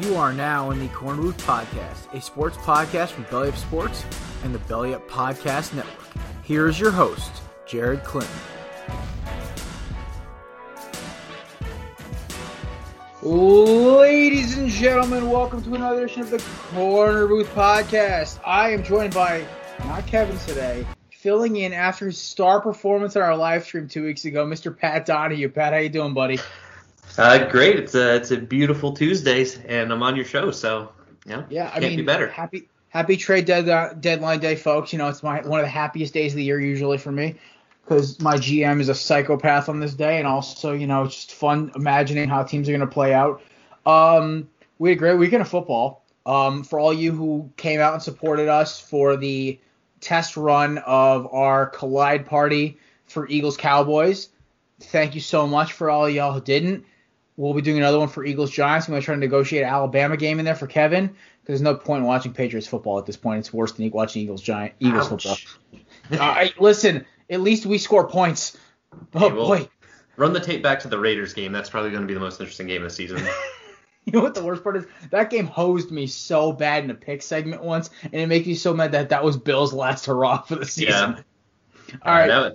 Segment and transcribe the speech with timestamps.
[0.00, 4.04] You are now in the Korner Booth Podcast, a sports podcast from Belly Up Sports
[4.42, 6.06] and the Belly Up Podcast Network.
[6.42, 7.30] Here is your host,
[7.66, 8.34] Jared Clinton.
[13.22, 18.40] Ladies and gentlemen, welcome to another edition of the Korner Booth Podcast.
[18.44, 19.46] I am joined by
[19.92, 24.24] not Kevin today, filling in after his star performance on our live stream two weeks
[24.24, 24.74] ago, Mr.
[24.74, 25.50] Pat Donahue.
[25.50, 26.38] Pat, how you doing, buddy?
[27.18, 27.78] Uh, great.
[27.78, 30.92] It's a it's a beautiful Tuesdays, and I'm on your show, so
[31.26, 32.28] yeah, Yeah, I mean, be better.
[32.28, 34.94] happy happy trade dead, deadline day, folks.
[34.94, 37.34] You know, it's my one of the happiest days of the year usually for me
[37.84, 41.34] because my GM is a psychopath on this day, and also you know it's just
[41.34, 43.42] fun imagining how teams are going to play out.
[43.84, 46.02] Um, we had a great weekend of football.
[46.24, 49.60] Um, for all you who came out and supported us for the
[50.02, 54.28] test run of our collide party for Eagles Cowboys,
[54.80, 56.84] thank you so much for all y'all who didn't.
[57.36, 58.86] We'll be doing another one for Eagles Giants.
[58.86, 61.62] I'm going to try to negotiate an Alabama game in there for Kevin because there's
[61.62, 63.38] no point in watching Patriots football at this point.
[63.38, 65.46] It's worse than watching Eagles Giant Eagles Ouch.
[65.46, 65.80] football.
[66.12, 68.58] Uh, I, listen, at least we score points.
[69.14, 69.68] Oh well- boy,
[70.16, 71.52] Run the tape back to the Raiders game.
[71.52, 73.18] That's probably going to be the most interesting game of the season.
[74.04, 74.84] you know what the worst part is?
[75.10, 78.54] That game hosed me so bad in a pick segment once, and it makes me
[78.54, 81.24] so mad that that was Bill's last hurrah for the season.
[81.88, 81.96] Yeah.
[82.02, 82.28] All right.
[82.28, 82.52] Now,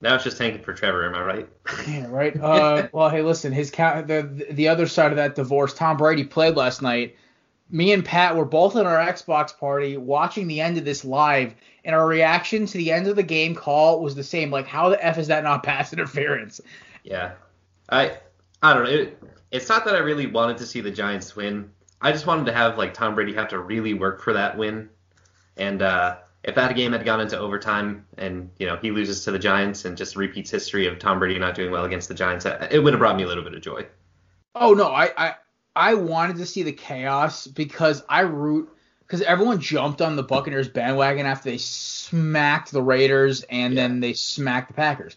[0.00, 1.06] now it's just tanking for Trevor.
[1.06, 1.48] Am I right?
[1.88, 2.38] Yeah, right.
[2.38, 6.24] Uh, well, hey, listen, his ca- the the other side of that divorce, Tom Brady
[6.24, 7.16] played last night.
[7.68, 11.54] Me and Pat were both in our Xbox party watching the end of this live,
[11.84, 14.50] and our reaction to the end of the game call was the same.
[14.50, 16.60] Like, how the f is that not pass interference?
[17.02, 17.32] Yeah.
[17.88, 18.18] I
[18.62, 18.90] I don't know.
[18.90, 21.70] It, it's not that I really wanted to see the Giants win.
[22.00, 24.90] I just wanted to have like Tom Brady have to really work for that win.
[25.56, 29.30] And uh, if that game had gone into overtime and you know he loses to
[29.30, 32.46] the Giants and just repeats history of Tom Brady not doing well against the Giants,
[32.46, 33.86] uh, it would have brought me a little bit of joy.
[34.54, 35.34] Oh no, I I
[35.74, 38.70] I wanted to see the chaos because I root
[39.00, 44.12] because everyone jumped on the Buccaneers bandwagon after they smacked the Raiders and then they
[44.12, 45.16] smacked the Packers.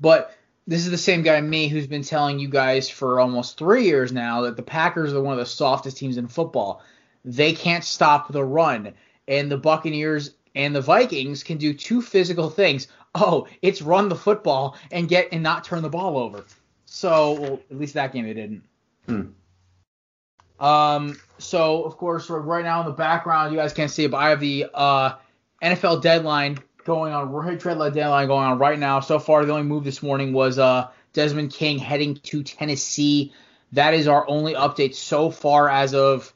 [0.00, 0.35] But
[0.66, 4.12] this is the same guy me who's been telling you guys for almost three years
[4.12, 6.82] now that the Packers are one of the softest teams in football.
[7.24, 8.94] They can't stop the run,
[9.28, 12.88] and the Buccaneers and the Vikings can do two physical things.
[13.14, 16.44] Oh, it's run the football and get and not turn the ball over.
[16.84, 18.62] So well, at least that game they didn't.
[19.06, 20.64] Hmm.
[20.64, 21.20] Um.
[21.38, 24.30] So of course, right now in the background, you guys can't see it, but I
[24.30, 25.14] have the uh,
[25.62, 27.58] NFL deadline going on.
[27.58, 29.00] Trade deadline going on right now.
[29.00, 33.32] So far, the only move this morning was uh Desmond King heading to Tennessee.
[33.72, 36.32] That is our only update so far as of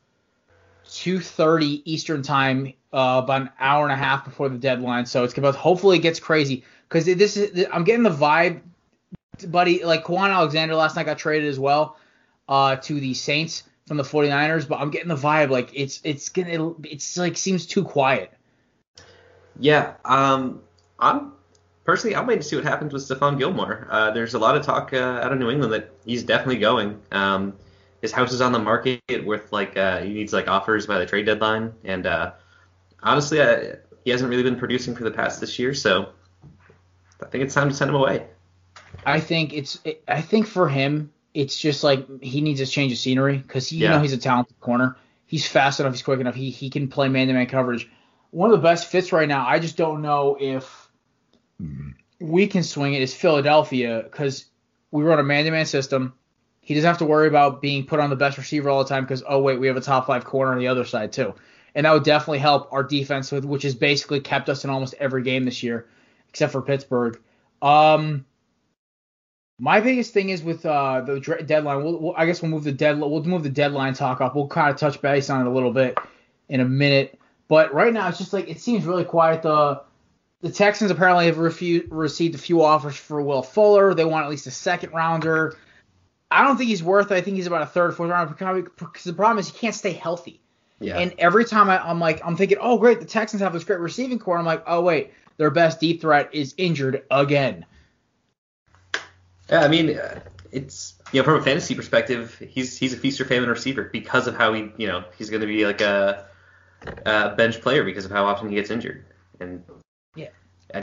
[0.88, 5.06] 2:30 Eastern time, uh, about an hour and a half before the deadline.
[5.06, 8.60] So it's about hopefully it gets crazy because this is I'm getting the vibe,
[9.46, 9.84] buddy.
[9.84, 11.96] Like Kwon Alexander last night got traded as well
[12.48, 16.28] uh, to the Saints from the 49ers, but I'm getting the vibe like it's it's
[16.28, 18.32] gonna it's like seems too quiet.
[19.60, 20.62] Yeah, um,
[20.98, 21.32] I'm
[21.84, 23.86] personally I'm waiting to see what happens with Stephon Gilmore.
[23.90, 27.00] Uh, there's a lot of talk uh, out of New England that he's definitely going.
[27.12, 27.54] Um,
[28.00, 31.06] his house is on the market with like uh, he needs like offers by the
[31.06, 32.32] trade deadline, and uh,
[33.02, 36.08] honestly, uh, he hasn't really been producing for the past this year, so
[37.22, 38.26] I think it's time to send him away.
[39.04, 39.78] I think it's
[40.08, 43.84] I think for him it's just like he needs a change of scenery because you
[43.84, 43.90] Yeah.
[43.90, 44.96] know he's a talented corner.
[45.26, 45.92] He's fast enough.
[45.92, 46.34] He's quick enough.
[46.34, 47.88] He he can play man to man coverage.
[48.30, 49.46] One of the best fits right now.
[49.46, 50.88] I just don't know if
[52.20, 53.02] we can swing it.
[53.02, 54.46] Is Philadelphia because
[54.90, 56.14] we run a man to man system.
[56.60, 59.04] He doesn't have to worry about being put on the best receiver all the time
[59.04, 61.34] because oh wait we have a top five corner on the other side too,
[61.74, 64.94] and that would definitely help our defense with which has basically kept us in almost
[65.00, 65.88] every game this year
[66.30, 67.20] except for Pittsburgh.
[67.60, 68.24] Um,
[69.58, 71.84] my biggest thing is with uh, the deadline.
[71.84, 73.10] We'll, we'll, I guess we'll move the deadline.
[73.10, 74.34] We'll move the deadline talk up.
[74.34, 75.98] We'll kind of touch base on it a little bit
[76.48, 77.19] in a minute.
[77.50, 79.42] But right now, it's just like it seems really quiet.
[79.42, 79.82] The
[80.40, 83.92] the Texans apparently have refu- received a few offers for Will Fuller.
[83.92, 85.56] They want at least a second rounder.
[86.30, 87.16] I don't think he's worth it.
[87.16, 88.32] I think he's about a third, fourth rounder.
[88.32, 90.40] Because the problem is he can't stay healthy.
[90.78, 90.98] Yeah.
[90.98, 93.80] And every time I, I'm like, I'm thinking, oh great, the Texans have this great
[93.80, 94.38] receiving core.
[94.38, 97.66] I'm like, oh wait, their best deep threat is injured again.
[99.50, 100.20] Yeah, I mean, uh,
[100.52, 104.28] it's you know from a fantasy perspective, he's he's a feast or famine receiver because
[104.28, 106.29] of how he you know he's going to be like a,
[106.86, 109.04] a bench player because of how often he gets injured.
[109.40, 109.62] And
[110.14, 110.28] Yeah.
[110.74, 110.82] I,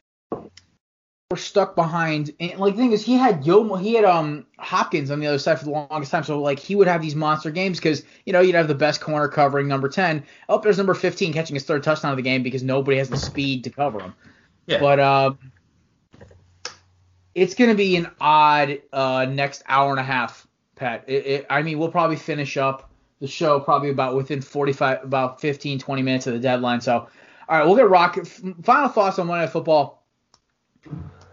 [1.30, 2.32] were stuck behind.
[2.40, 5.40] And like the thing is, he had Yo, he had um Hopkins on the other
[5.40, 6.24] side for the longest time.
[6.24, 9.02] So like he would have these monster games because you know you'd have the best
[9.02, 10.24] corner covering number ten.
[10.48, 13.18] Oh, there's number 15 catching his third touchdown of the game because nobody has the
[13.18, 14.14] speed to cover him.
[14.66, 14.80] Yeah.
[14.80, 15.40] But um,
[17.36, 21.06] it's gonna be an odd uh next hour and a half, Pat.
[21.08, 25.42] It, it, I mean, we'll probably finish up the show probably about within 45, about
[25.42, 26.82] 15, 20 minutes of the deadline.
[26.82, 27.08] So,
[27.50, 28.28] all right, we'll get rocket.
[28.28, 30.04] Final thoughts on Monday Night Football.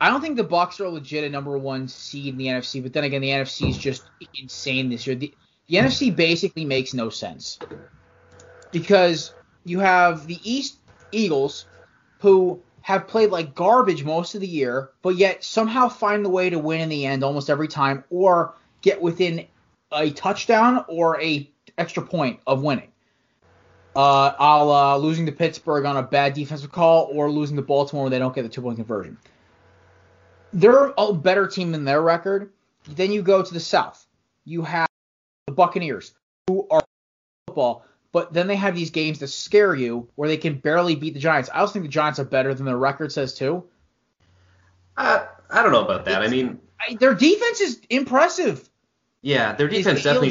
[0.00, 2.82] I don't think the Bucs are a legit a number one seed in the NFC,
[2.82, 4.04] but then again, the NFC is just
[4.38, 5.16] insane this year.
[5.16, 5.32] The,
[5.68, 7.58] the NFC basically makes no sense
[8.70, 9.32] because
[9.64, 10.78] you have the East
[11.12, 11.66] Eagles,
[12.18, 16.50] who have played like garbage most of the year, but yet somehow find the way
[16.50, 19.46] to win in the end almost every time, or get within
[19.92, 21.48] a touchdown or a
[21.78, 22.90] extra point of winning.
[23.96, 28.04] Uh, I'll uh, losing to Pittsburgh on a bad defensive call, or losing to Baltimore
[28.04, 29.18] when they don't get the two point conversion
[30.54, 32.52] they're a better team than their record.
[32.88, 34.06] Then you go to the South.
[34.44, 34.88] You have
[35.46, 36.14] the Buccaneers,
[36.46, 36.82] who are
[37.46, 41.14] football, but then they have these games that scare you where they can barely beat
[41.14, 41.50] the Giants.
[41.52, 43.64] I also think the Giants are better than their record says too.
[44.96, 46.22] Uh, I don't know about that.
[46.22, 48.68] I mean, I, their defense is impressive.
[49.22, 50.30] Yeah, their defense definitely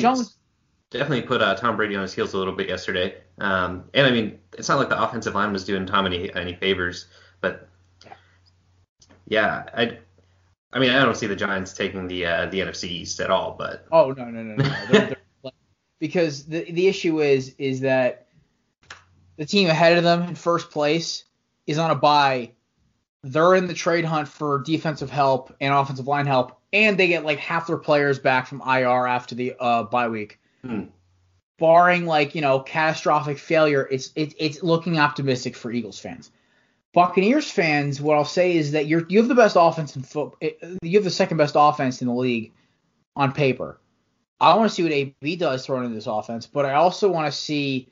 [0.94, 3.16] definitely put uh, Tom Brady on his heels a little bit yesterday.
[3.40, 6.54] Um, and I mean, it's not like the offensive line was doing Tom any any
[6.54, 7.08] favors,
[7.42, 7.68] but
[9.28, 9.98] yeah, I
[10.72, 13.56] I mean, I don't see the Giants taking the uh, the NFC East at all,
[13.58, 15.52] but oh no no no no, they're, they're,
[16.00, 18.28] because the the issue is is that
[19.38, 21.26] the team ahead of them in first place
[21.68, 22.52] is on a bye.
[23.24, 27.24] They're in the trade hunt for defensive help and offensive line help, and they get
[27.26, 30.40] like half their players back from IR after the uh, bye week.
[30.66, 30.84] Hmm.
[31.60, 36.32] Barring like you know catastrophic failure, it's it, it's looking optimistic for Eagles fans.
[36.94, 40.34] Buccaneers fans, what I'll say is that you're you have the best offense in foot.
[40.42, 40.52] Eh,
[40.82, 42.52] you have the second best offense in the league
[43.16, 43.80] on paper.
[44.40, 47.32] I want to see what AB does throwing in this offense, but I also want
[47.32, 47.90] to see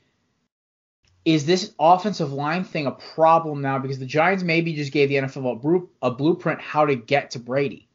[1.24, 5.16] is this offensive line thing a problem now because the Giants maybe just gave the
[5.16, 7.88] NFL a, a blueprint how to get to Brady.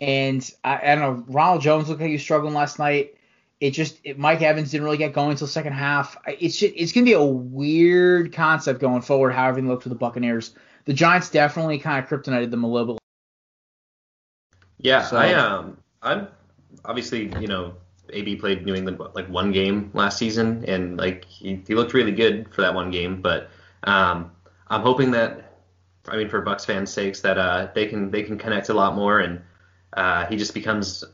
[0.00, 3.14] And I, I, don't know, Ronald Jones looked like he was struggling last night.
[3.60, 6.16] It just it, Mike Evans didn't really get going until second half.
[6.26, 9.32] It's just, it's gonna be a weird concept going forward.
[9.32, 10.54] How everything looks with the Buccaneers.
[10.84, 13.02] The Giants definitely kind of kryptonited them a little bit.
[14.78, 16.28] Yeah, so, I um I'm
[16.84, 17.74] obviously you know
[18.10, 22.12] AB played New England like one game last season and like he, he looked really
[22.12, 23.50] good for that one game, but
[23.82, 24.30] um
[24.68, 25.58] I'm hoping that
[26.06, 28.94] I mean for Bucs fans' sakes that uh they can they can connect a lot
[28.94, 29.40] more and
[29.94, 31.04] uh he just becomes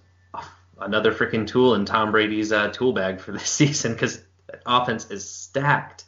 [0.78, 4.22] another freaking tool in Tom Brady's uh, tool bag for this season because
[4.66, 6.04] offense is stacked.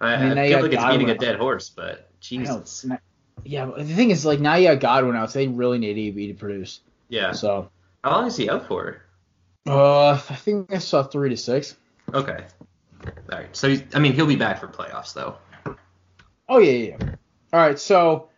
[0.00, 2.86] I, I, mean, I feel like it's beating a dead horse, but Jesus.
[3.42, 6.28] Yeah, the thing is, like now you got Godwin out, so they really need AB
[6.28, 6.80] to produce.
[7.08, 7.32] Yeah.
[7.32, 7.70] So.
[8.02, 9.02] How long is he out for?
[9.66, 11.76] Uh, I think I saw three to six.
[12.12, 12.44] Okay.
[13.06, 13.54] All right.
[13.56, 15.36] So I mean, he'll be back for playoffs though.
[16.48, 16.96] Oh yeah, yeah.
[17.52, 17.78] All right.
[17.78, 18.28] So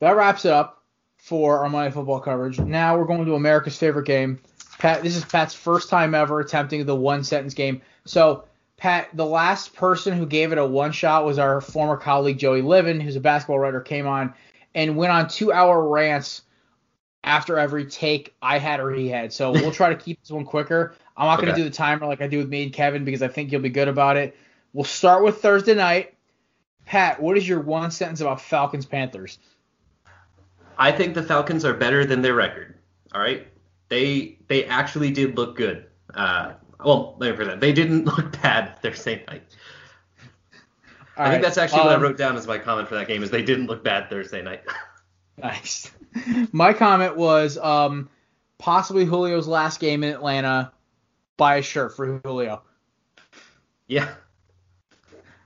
[0.00, 0.82] that wraps it up
[1.18, 2.58] for our Monday Football coverage.
[2.58, 4.40] Now we're going to America's favorite game,
[4.82, 7.80] Pat, this is Pat's first time ever attempting the one sentence game.
[8.04, 8.46] So,
[8.76, 12.62] Pat, the last person who gave it a one shot was our former colleague Joey
[12.62, 14.34] Livin, who's a basketball writer, came on
[14.74, 16.42] and went on two hour rants
[17.22, 19.32] after every take I had or he had.
[19.32, 20.96] So we'll try to keep this one quicker.
[21.16, 21.46] I'm not okay.
[21.46, 23.52] going to do the timer like I do with me and Kevin because I think
[23.52, 24.36] you'll be good about it.
[24.72, 26.14] We'll start with Thursday night.
[26.86, 29.38] Pat, what is your one sentence about Falcons Panthers?
[30.76, 32.74] I think the Falcons are better than their record.
[33.14, 33.46] All right
[33.92, 35.84] they they actually did look good.
[36.14, 37.60] Uh, well, let me put that.
[37.60, 39.42] They didn't look bad Thursday night.
[41.18, 42.94] All I think that's actually um, what I um, wrote down as my comment for
[42.94, 44.62] that game is they didn't look bad Thursday night.
[45.42, 45.90] nice.
[46.52, 48.08] My comment was um,
[48.56, 50.72] possibly Julio's last game in Atlanta.
[51.36, 52.62] Buy a shirt for Julio.
[53.88, 54.14] Yeah.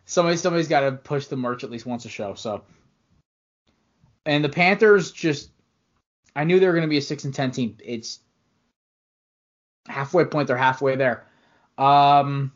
[0.05, 2.35] Somebody somebody's got to push the merch at least once a show.
[2.35, 2.63] So.
[4.25, 5.51] And the Panthers just
[6.37, 7.77] I knew they were going to be a six and ten team.
[7.83, 8.21] It's
[9.89, 11.27] halfway point, they're halfway there.
[11.79, 12.53] Um,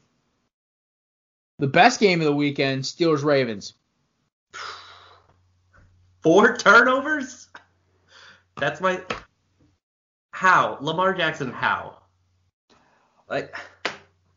[1.58, 3.74] the best game of the weekend, Steelers Ravens.
[6.22, 7.48] Four turnovers?
[8.56, 9.00] That's my
[10.32, 11.98] how Lamar Jackson how?
[13.28, 13.54] Like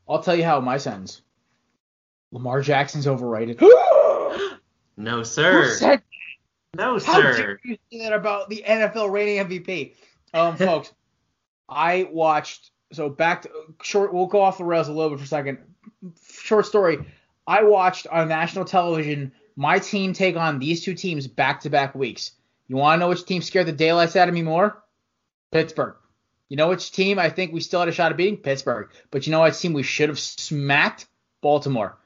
[0.08, 1.22] I'll tell you how my sentence.
[2.32, 3.62] Lamar Jackson's overrated.
[4.98, 5.64] no sir.
[5.64, 6.02] Who said
[6.76, 7.12] no sir.
[7.12, 9.94] How dare you say that about the NFL rating MVP?
[10.34, 10.92] Um, folks,
[11.70, 13.50] I watched so back to
[13.82, 14.14] short.
[14.14, 15.60] We'll go off the rails a little bit for a second.
[16.42, 17.00] Short story.
[17.46, 21.94] I watched on national television my team take on these two teams back to back
[21.96, 22.32] weeks.
[22.68, 24.82] You want to know which team scared the daylights out of me more?
[25.52, 25.96] Pittsburgh.
[26.50, 28.38] You know which team I think we still had a shot of beating?
[28.38, 28.90] Pittsburgh.
[29.12, 31.08] But you know what team we should have smacked?
[31.42, 31.98] Baltimore.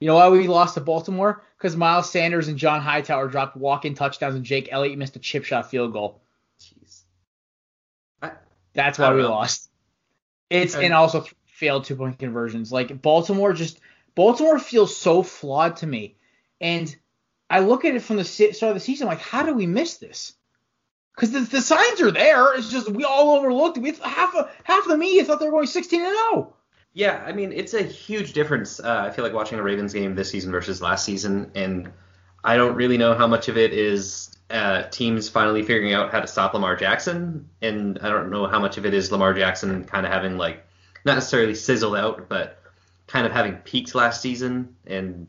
[0.00, 1.42] You know why we lost to Baltimore?
[1.56, 5.44] Because Miles Sanders and John Hightower dropped walk-in touchdowns and Jake Elliott missed a chip
[5.44, 6.20] shot field goal.
[6.60, 7.02] Jeez.
[8.74, 9.30] That's why we know.
[9.30, 9.70] lost.
[10.50, 12.70] It's and, and also failed two-point conversions.
[12.70, 13.80] Like Baltimore just
[14.14, 16.16] Baltimore feels so flawed to me,
[16.60, 16.94] and
[17.48, 19.96] I look at it from the start of the season like, how do we miss
[19.98, 20.34] this?
[21.14, 22.54] Because the, the, signs are there.
[22.54, 23.78] It's just we all overlooked.
[23.78, 26.54] We half of half of the media thought they were going 16 and 0.
[26.92, 28.80] Yeah, I mean it's a huge difference.
[28.80, 31.90] Uh, I feel like watching a Ravens game this season versus last season, and
[32.46, 36.20] I don't really know how much of it is uh, teams finally figuring out how
[36.20, 39.82] to stop Lamar Jackson, and I don't know how much of it is Lamar Jackson
[39.84, 40.64] kind of having like
[41.04, 42.62] not necessarily sizzled out, but
[43.08, 45.26] kind of having peaked last season, and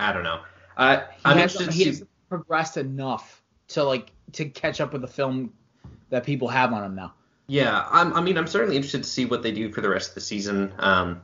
[0.00, 0.40] I don't know.
[0.76, 1.72] Uh, I'm interested.
[1.72, 5.52] He has progressed enough to like to catch up with the film
[6.10, 7.14] that people have on him now.
[7.46, 10.08] Yeah, I'm, i mean, I'm certainly interested to see what they do for the rest
[10.08, 10.74] of the season.
[10.80, 11.22] Um,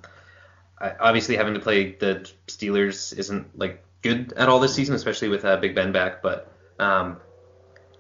[0.79, 5.28] I, obviously, having to play the Steelers isn't like good at all this season, especially
[5.28, 6.23] with uh, Big Ben back.
[6.23, 7.18] But um,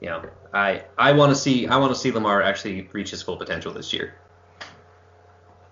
[0.00, 3.22] you know, I I want to see I want to see Lamar actually reach his
[3.22, 4.14] full potential this year.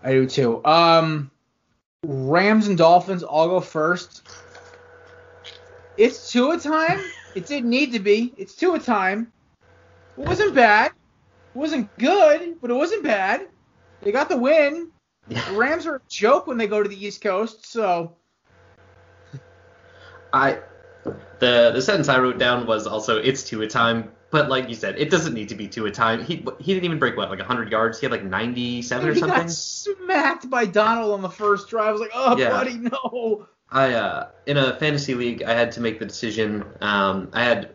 [0.02, 0.64] I do too.
[0.64, 1.30] Um,
[2.04, 3.22] Rams and Dolphins.
[3.22, 4.22] I'll go first.
[5.96, 7.00] It's two a time.
[7.34, 8.32] It didn't need to be.
[8.38, 9.30] It's two a time.
[10.16, 10.92] It wasn't bad.
[11.54, 13.48] It wasn't good, but it wasn't bad.
[14.00, 14.90] They got the win.
[15.28, 18.16] The Rams are a joke when they go to the East Coast, so.
[20.32, 20.58] I
[21.38, 24.74] the the sentence I wrote down was also it's two a time, but like you
[24.74, 26.22] said, it doesn't need to be two a time.
[26.24, 27.98] He he didn't even break what like 100 yards.
[27.98, 29.28] He had like 97 or something.
[29.28, 31.88] He got smacked by Donald on the first drive.
[31.88, 32.50] I was like, oh yeah.
[32.50, 33.48] buddy, no.
[33.70, 36.64] I uh in a fantasy league, I had to make the decision.
[36.80, 37.70] Um, I had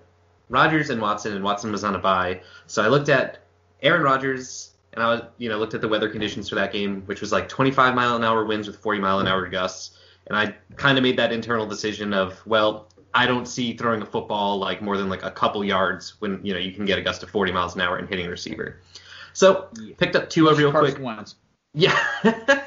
[0.50, 3.40] Rodgers and Watson, and Watson was on a bye, so I looked at
[3.82, 7.02] Aaron Rodgers, and I was, you know, looked at the weather conditions for that game,
[7.06, 9.98] which was like 25 mile an hour winds with 40 mile an hour gusts,
[10.28, 14.06] and I kind of made that internal decision of, well, I don't see throwing a
[14.06, 17.02] football like more than like a couple yards when you know you can get a
[17.02, 18.82] gust of 40 miles an hour and hitting a receiver.
[19.34, 21.00] So picked up Tua real quick.
[21.00, 21.36] Ones.
[21.74, 21.98] Yeah,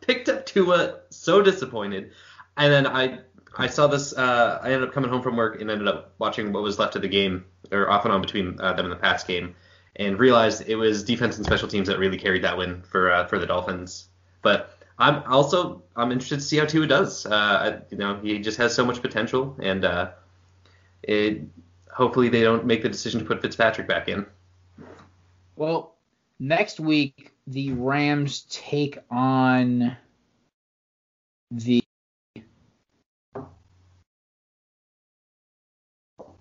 [0.00, 1.00] picked up Tua.
[1.10, 2.12] So disappointed,
[2.56, 3.20] and then I
[3.56, 4.12] I saw this.
[4.12, 6.96] Uh, I ended up coming home from work and ended up watching what was left
[6.96, 9.54] of the game, or off and on between uh, them and the Pats game
[9.96, 13.26] and realized it was defense and special teams that really carried that win for uh,
[13.26, 14.08] for the Dolphins.
[14.40, 17.26] But I'm also I'm interested to see how Tua does.
[17.26, 20.12] Uh, you know, he just has so much potential, and uh,
[21.02, 21.42] it
[21.90, 24.24] hopefully they don't make the decision to put Fitzpatrick back in.
[25.56, 25.96] Well,
[26.38, 29.96] next week the Rams take on
[31.50, 31.82] the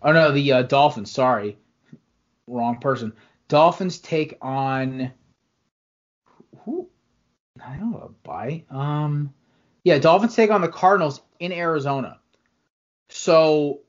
[0.04, 1.10] Oh no, the uh, Dolphins.
[1.10, 1.58] Sorry,
[2.46, 3.14] wrong person.
[3.48, 5.12] Dolphins take on
[6.64, 6.91] who?
[7.66, 8.14] I don't know.
[8.24, 8.64] Bye.
[8.70, 9.34] Um,
[9.84, 12.20] yeah, Dolphins take on the Cardinals in Arizona.
[13.10, 13.80] So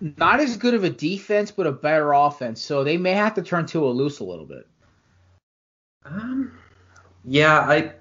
[0.00, 2.60] not as good of a defense, but a better offense.
[2.62, 4.66] So they may have to turn Tua loose a little bit.
[6.04, 6.58] Um,
[7.24, 7.92] yeah, I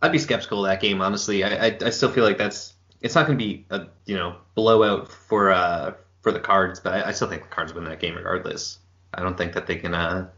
[0.00, 1.00] I'd be skeptical of that game.
[1.02, 4.16] Honestly, I I, I still feel like that's it's not going to be a you
[4.16, 7.84] know blowout for uh for the Cards, but I, I still think the Cards win
[7.84, 8.78] that game regardless.
[9.12, 10.28] I don't think that they can uh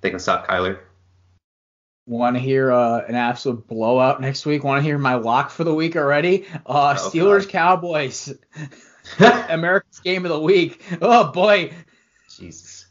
[0.00, 0.78] they can stop Kyler.
[2.06, 4.62] Want to hear uh, an absolute blowout next week?
[4.62, 6.46] Want to hear my lock for the week already?
[6.66, 7.48] Uh, oh, Steelers God.
[7.48, 8.34] Cowboys,
[9.48, 10.82] America's game of the week.
[11.00, 11.72] Oh boy.
[12.28, 12.86] Jesus.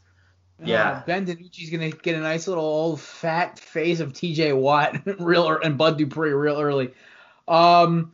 [0.60, 0.90] Uh, yeah.
[0.90, 4.52] Uh, ben DiNucci's gonna get a nice little old fat face of T.J.
[4.52, 6.92] Watt real and Bud Dupree real early.
[7.46, 8.12] Um,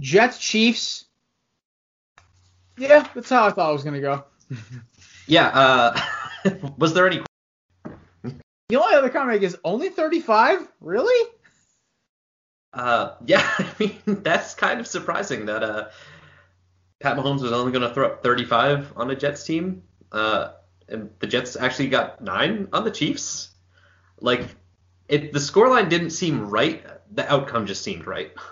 [0.00, 1.06] Jets Chiefs.
[2.78, 4.24] Yeah, that's how I thought it was gonna go.
[5.28, 5.48] Yeah.
[5.48, 6.00] Uh,
[6.78, 7.20] was there any?
[8.68, 10.66] The only other comment is only 35.
[10.80, 11.30] Really?
[12.72, 13.48] Uh, yeah.
[13.58, 15.88] I mean, that's kind of surprising that uh,
[17.00, 19.82] Pat Mahomes was only going to throw up 35 on a Jets team.
[20.10, 20.52] Uh,
[20.88, 23.50] and the Jets actually got nine on the Chiefs.
[24.20, 24.42] Like,
[25.08, 26.84] it the scoreline didn't seem right.
[27.12, 28.32] The outcome just seemed right.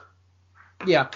[0.87, 1.09] Yeah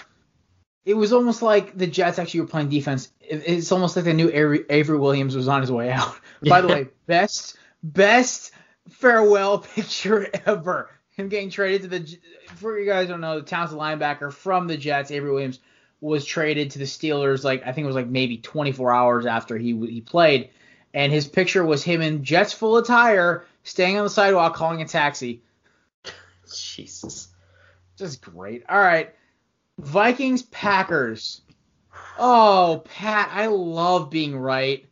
[0.89, 3.11] it was almost like the Jets actually were playing defense.
[3.21, 6.19] It's almost like they knew Avery, Avery Williams was on his way out.
[6.41, 8.51] By the way, best best
[8.89, 10.89] farewell picture ever.
[11.15, 12.17] Him getting traded to the
[12.55, 15.11] for you guys don't know the Towns linebacker from the Jets.
[15.11, 15.59] Avery Williams
[16.01, 19.57] was traded to the Steelers like I think it was like maybe 24 hours after
[19.57, 20.51] he he played,
[20.93, 24.87] and his picture was him in Jets full attire, staying on the sidewalk calling a
[24.87, 25.41] taxi.
[26.53, 27.27] Jesus,
[27.97, 28.63] just great.
[28.69, 29.13] All right.
[29.77, 31.41] Vikings Packers.
[32.17, 34.85] Oh, Pat, I love being right.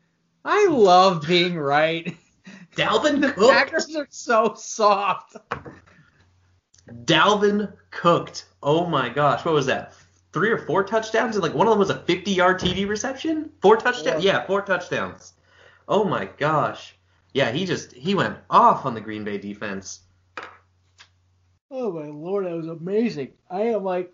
[0.45, 2.15] I love being right.
[2.77, 3.21] Dalvin Cook.
[3.21, 3.51] The Cook.
[3.51, 5.35] Packers are so soft.
[7.03, 8.45] Dalvin cooked.
[8.63, 9.93] Oh my gosh, what was that?
[10.33, 13.51] Three or four touchdowns, and like one of them was a 50-yard TD reception.
[13.61, 14.23] Four touchdowns.
[14.23, 15.33] Yeah, four touchdowns.
[15.87, 16.95] Oh my gosh.
[17.33, 20.01] Yeah, he just he went off on the Green Bay defense.
[21.69, 23.33] Oh my lord, that was amazing.
[23.49, 24.13] I am like,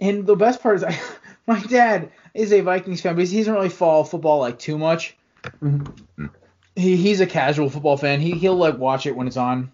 [0.00, 0.98] and the best part is, I,
[1.46, 5.16] my dad is a Vikings fan, but he doesn't really follow football like too much.
[5.62, 6.26] Mm-hmm.
[6.76, 8.20] He he's a casual football fan.
[8.20, 9.72] He he'll like watch it when it's on,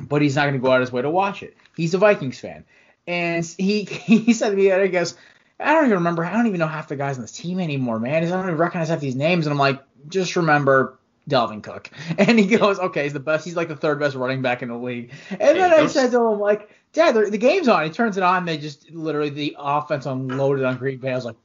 [0.00, 1.56] but he's not going to go out his way to watch it.
[1.76, 2.64] He's a Vikings fan,
[3.06, 5.14] and he he said to me, I guess.
[5.60, 6.24] I don't even remember.
[6.24, 8.24] I don't even know half the guys on this team anymore, man.
[8.24, 9.46] I don't even recognize half these names.
[9.46, 11.90] And I'm like, just remember Dalvin Cook.
[12.18, 13.44] And he goes, okay, he's the best.
[13.44, 15.12] He's like the third best running back in the league.
[15.30, 17.84] And then I said to him, like, Dad, the, the game's on.
[17.84, 18.44] He turns it on.
[18.44, 21.12] They just literally the offense unloaded on Green Bay.
[21.12, 21.36] I was like,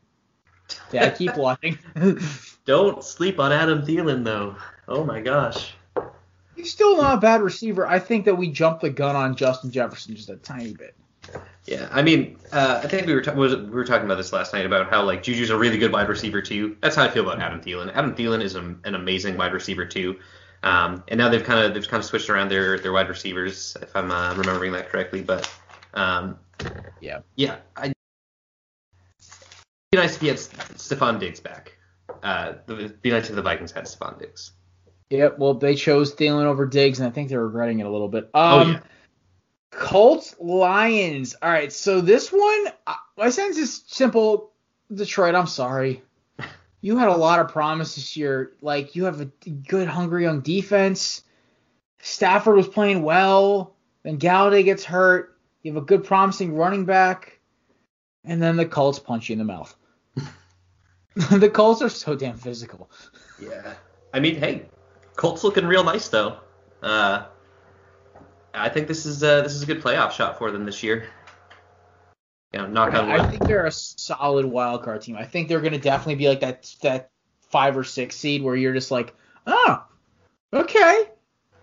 [0.92, 1.78] Dad, keep watching.
[2.70, 4.56] Don't sleep on Adam Thielen though.
[4.88, 5.74] Oh my gosh.
[6.56, 7.88] He's still not a bad receiver.
[7.88, 10.94] I think that we jumped the gun on Justin Jefferson just a tiny bit.
[11.66, 14.32] Yeah, I mean, uh, I think we were ta- was, we were talking about this
[14.32, 16.78] last night about how like Juju's a really good wide receiver too.
[16.80, 17.92] That's how I feel about Adam Thielen.
[17.96, 20.20] Adam Thielen is a, an amazing wide receiver too.
[20.62, 23.76] Um, and now they've kind of they've kind of switched around their their wide receivers
[23.82, 25.24] if I'm uh, remembering that correctly.
[25.24, 25.52] But
[25.96, 26.38] um,
[27.02, 27.22] Yeah.
[27.36, 27.96] yeah, I it'd
[29.92, 31.74] be nice if he had Stefon Diggs back.
[32.24, 32.54] Uh,
[33.02, 34.52] be nice if the Vikings had Stefon Diggs.
[35.10, 38.10] Yeah, Well, they chose Thielen over Diggs, and I think they're regretting it a little
[38.10, 38.30] bit.
[38.34, 38.80] Oh, Um, yeah.
[39.72, 41.36] Colts Lions.
[41.42, 41.72] All right.
[41.72, 44.52] So this one, uh, my sense is simple.
[44.94, 46.02] Detroit, I'm sorry.
[46.82, 48.54] You had a lot of promise this year.
[48.62, 49.26] Like you have a
[49.68, 51.24] good, hungry young defense.
[52.00, 53.76] Stafford was playing well.
[54.04, 55.38] Then Golladay gets hurt.
[55.62, 57.38] You have a good, promising running back,
[58.24, 59.76] and then the Colts punch you in the mouth.
[61.32, 62.90] the Colts are so damn physical.
[63.40, 63.74] Yeah.
[64.14, 64.66] I mean, hey,
[65.16, 66.38] Colts looking real nice though.
[66.82, 67.26] Uh,
[68.54, 71.10] I think this is uh, this is a good playoff shot for them this year.
[72.54, 73.20] You know, knock on wood.
[73.20, 75.16] I think they're a solid wild card team.
[75.18, 77.12] I think they're going to definitely be like that that
[77.50, 79.14] five or six seed where you're just like,
[79.46, 79.84] oh,
[80.54, 81.06] okay,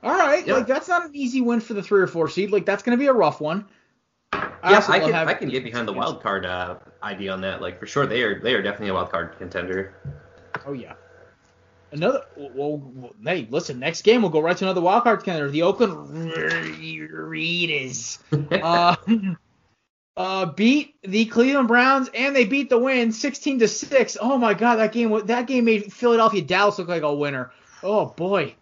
[0.02, 0.46] all right.
[0.46, 0.54] Yeah.
[0.54, 2.52] Like that's not an easy win for the three or four seed.
[2.52, 3.66] Like that's going to be a rough one.
[4.70, 7.60] Yeah, I can I can get behind the wild card uh, idea on that.
[7.60, 9.94] Like for sure, they are they are definitely a wild card contender.
[10.66, 10.94] Oh yeah.
[11.92, 12.24] Another.
[12.36, 13.78] Well, well, hey, listen.
[13.78, 16.10] Next game we'll go right to another wild card contender, the Oakland
[17.12, 18.18] Raiders.
[18.50, 18.96] uh,
[20.16, 24.16] uh, beat the Cleveland Browns and they beat the win 16 to six.
[24.20, 27.52] Oh my God, that game that game made Philadelphia Dallas look like a winner.
[27.82, 28.54] Oh boy.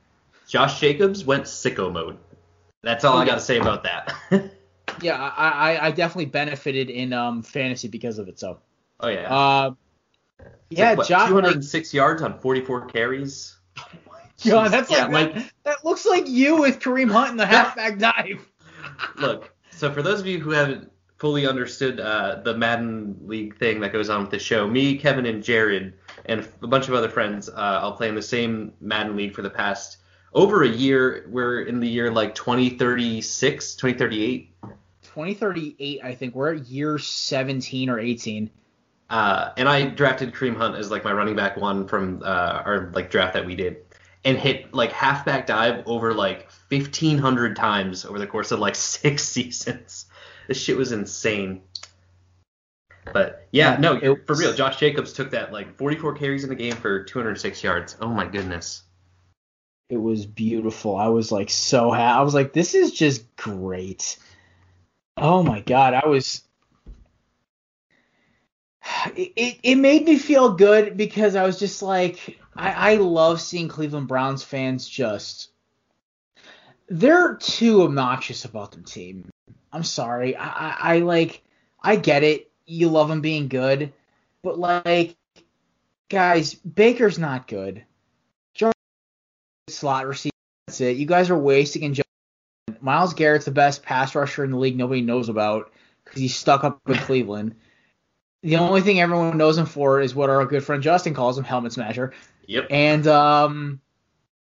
[0.46, 2.18] Josh Jacobs went sicko mode.
[2.82, 4.14] That's all Oh, I got to say about that.
[5.00, 8.38] Yeah, I, I I definitely benefited in um fantasy because of it.
[8.38, 8.58] So.
[9.00, 9.34] oh yeah.
[9.34, 9.74] Uh,
[10.70, 11.28] yeah, like, what, Josh.
[11.28, 13.56] 206 yards on 44 carries.
[14.46, 17.46] Oh God, that's Yeah, like, that, that looks like you with Kareem Hunt in the
[17.56, 18.46] halfback dive.
[19.16, 23.80] Look, so for those of you who haven't fully understood uh, the Madden League thing
[23.80, 25.94] that goes on with the show, me, Kevin, and Jared,
[26.26, 27.52] and a bunch of other friends, uh,
[27.82, 29.98] I'll play in the same Madden League for the past
[30.34, 31.26] over a year.
[31.30, 34.53] We're in the year like 2036, 2038.
[35.14, 36.34] 2038, I think.
[36.34, 38.50] We're at year 17 or 18.
[39.08, 42.90] Uh, and I drafted Kareem Hunt as like my running back one from uh, our
[42.94, 43.76] like draft that we did,
[44.24, 49.22] and hit like halfback dive over like 1,500 times over the course of like six
[49.22, 50.06] seasons.
[50.48, 51.62] This shit was insane.
[53.12, 54.52] But yeah, no, It- for real.
[54.52, 57.96] Josh Jacobs took that like 44 carries in the game for 206 yards.
[58.00, 58.82] Oh my goodness.
[59.90, 60.96] It was beautiful.
[60.96, 62.18] I was like so happy.
[62.18, 64.16] I was like, this is just great.
[65.16, 66.42] Oh my god, I was.
[69.16, 73.68] It, it, made me feel good because I was just like, I, I love seeing
[73.68, 75.50] Cleveland Browns fans just.
[76.88, 79.30] They're too obnoxious about their team.
[79.72, 80.36] I'm sorry.
[80.36, 81.42] I, I, I like,
[81.82, 82.50] I get it.
[82.66, 83.92] You love them being good,
[84.42, 85.16] but like,
[86.08, 87.84] guys, Baker's not good.
[89.68, 90.30] slot receiver.
[90.66, 90.96] That's it.
[90.96, 92.03] You guys are wasting and
[92.84, 94.76] Myles Garrett's the best pass rusher in the league.
[94.76, 95.72] Nobody knows about
[96.04, 97.56] because he's stuck up in Cleveland.
[98.42, 101.44] The only thing everyone knows him for is what our good friend Justin calls him,
[101.44, 102.12] helmet smasher.
[102.46, 102.66] Yep.
[102.68, 103.80] And um,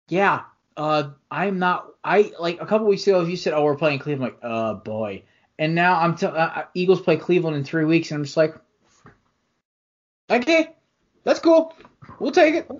[0.07, 0.41] yeah,
[0.75, 1.87] uh, I'm not.
[2.03, 4.51] I like a couple weeks ago, if you said, "Oh, we're playing Cleveland." I'm like,
[4.51, 5.23] oh boy.
[5.59, 8.55] And now I'm t- uh, Eagles play Cleveland in three weeks, and I'm just like,
[10.31, 10.75] okay,
[11.23, 11.75] that's cool.
[12.17, 12.71] We'll take it.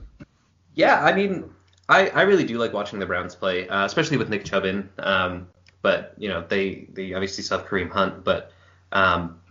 [0.73, 1.51] Yeah, I mean,
[1.91, 4.89] I, I really do like watching the Browns play, uh, especially with Nick Chubb in.
[4.97, 5.49] Um,
[5.81, 8.51] but you know, they they obviously still have Kareem Hunt, but
[8.93, 9.41] um,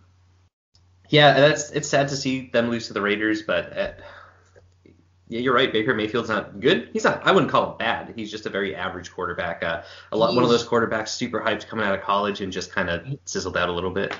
[1.10, 3.92] Yeah, that's it's sad to see them lose to the Raiders, but uh,
[5.28, 5.72] yeah, you're right.
[5.72, 6.88] Baker Mayfield's not good.
[6.92, 7.26] He's not.
[7.26, 8.14] I wouldn't call him bad.
[8.16, 9.62] He's just a very average quarterback.
[9.62, 12.72] Uh, a lot, one of those quarterbacks, super hyped coming out of college and just
[12.72, 14.16] kind of sizzled out a little bit.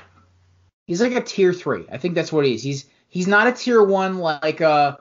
[0.86, 1.86] He's like a tier three.
[1.90, 2.62] I think that's what he is.
[2.62, 4.96] He's he's not a tier one like uh.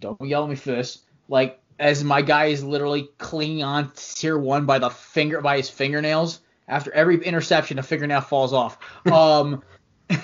[0.00, 0.98] Don't yell at me for this.
[1.28, 5.56] Like as my guy is literally clinging on to tier one by the finger by
[5.56, 6.40] his fingernails.
[6.68, 8.78] After every interception, a fingernail falls off.
[9.10, 9.62] Um.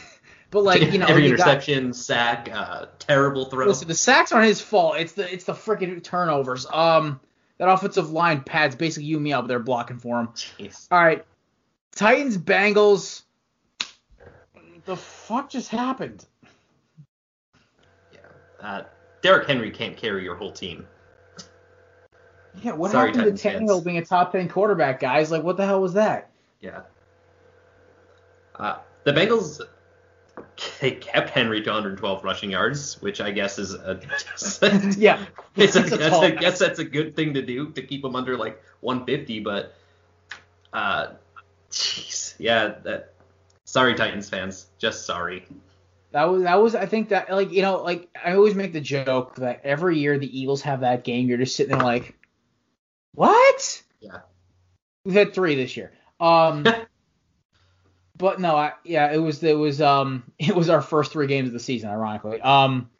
[0.50, 3.66] But like you know, every you interception, got, sack, uh, terrible throw.
[3.66, 4.96] Listen, the sacks aren't his fault.
[4.96, 6.66] It's the it's the freaking turnovers.
[6.72, 7.20] Um,
[7.58, 10.28] that offensive line pads basically you and me up there blocking for him.
[10.28, 10.88] Jeez.
[10.90, 11.22] All right,
[11.94, 13.24] Titans Bengals.
[14.86, 16.24] The fuck just happened?
[18.10, 18.20] Yeah,
[18.62, 18.82] uh,
[19.20, 20.86] Derrick Henry can't carry your whole team.
[22.62, 25.30] Yeah, what Sorry, happened Titans to Tannehill being a top ten quarterback, guys?
[25.30, 26.30] Like, what the hell was that?
[26.60, 26.80] Yeah.
[28.56, 29.60] Uh, the Bengals
[30.80, 34.00] they kept Henry to 112 rushing yards, which I guess is a
[34.96, 35.24] yeah.
[35.56, 38.14] It's a, that's a, I guess that's a good thing to do to keep him
[38.14, 39.74] under like 150, but
[40.72, 41.08] uh,
[41.70, 42.74] jeez, yeah.
[42.84, 43.14] That
[43.64, 45.46] sorry, Titans fans, just sorry.
[46.12, 48.80] That was that was I think that like you know like I always make the
[48.80, 52.17] joke that every year the Eagles have that game, you're just sitting there like,
[53.14, 53.82] what?
[54.00, 54.20] Yeah.
[55.04, 55.92] We've had three this year.
[56.20, 56.66] Um.
[58.18, 61.48] but no, I, yeah, it was it was um it was our first three games
[61.48, 62.40] of the season, ironically.
[62.40, 62.90] Um,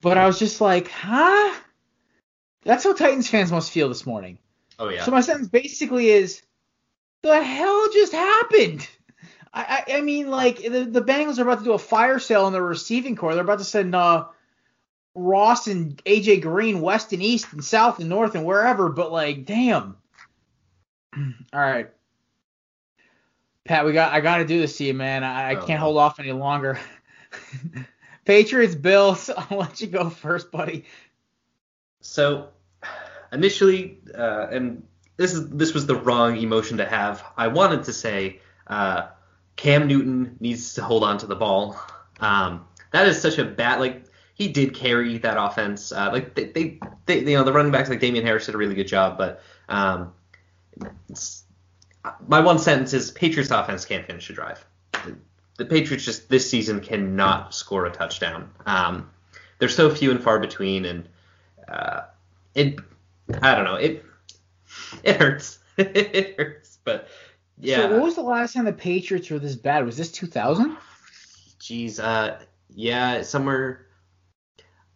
[0.00, 1.54] but I was just like, huh?
[2.64, 4.38] That's how Titans fans must feel this morning.
[4.78, 5.04] Oh yeah.
[5.04, 6.42] So my sentence basically is,
[7.22, 8.88] the hell just happened?
[9.54, 12.46] I, I, I mean, like the, the Bengals are about to do a fire sale
[12.46, 13.34] in their receiving core.
[13.34, 14.26] They're about to send uh,
[15.14, 18.88] Ross and AJ Green west and east and south and north and wherever.
[18.88, 19.96] But like, damn.
[21.16, 21.90] All right.
[23.64, 25.22] Pat, we got I got to do this to you, man.
[25.22, 26.78] I, I oh, can't hold off any longer.
[28.24, 29.30] Patriots, Bills.
[29.36, 30.84] I'll let you go first, buddy.
[32.00, 32.48] So,
[33.32, 34.82] initially, uh, and
[35.16, 37.24] this is this was the wrong emotion to have.
[37.36, 39.08] I wanted to say uh,
[39.56, 41.78] Cam Newton needs to hold on to the ball.
[42.20, 45.92] Um, that is such a bad like he did carry that offense.
[45.92, 48.58] Uh, like they, they, they, you know the running backs like Damien Harris did a
[48.58, 50.12] really good job, but um,
[52.26, 54.64] my one sentence is Patriots offense can't finish a drive.
[55.58, 58.50] The Patriots just this season cannot score a touchdown.
[58.66, 59.10] Um,
[59.58, 61.08] they're so few and far between, and
[61.68, 62.02] uh,
[62.54, 62.80] it
[63.42, 64.04] I don't know it
[65.02, 67.08] it hurts it hurts, but
[67.58, 67.76] yeah.
[67.76, 69.84] So what was the last time the Patriots were this bad?
[69.84, 70.76] Was this 2000?
[71.60, 72.38] Jeez, uh,
[72.74, 73.86] yeah, somewhere.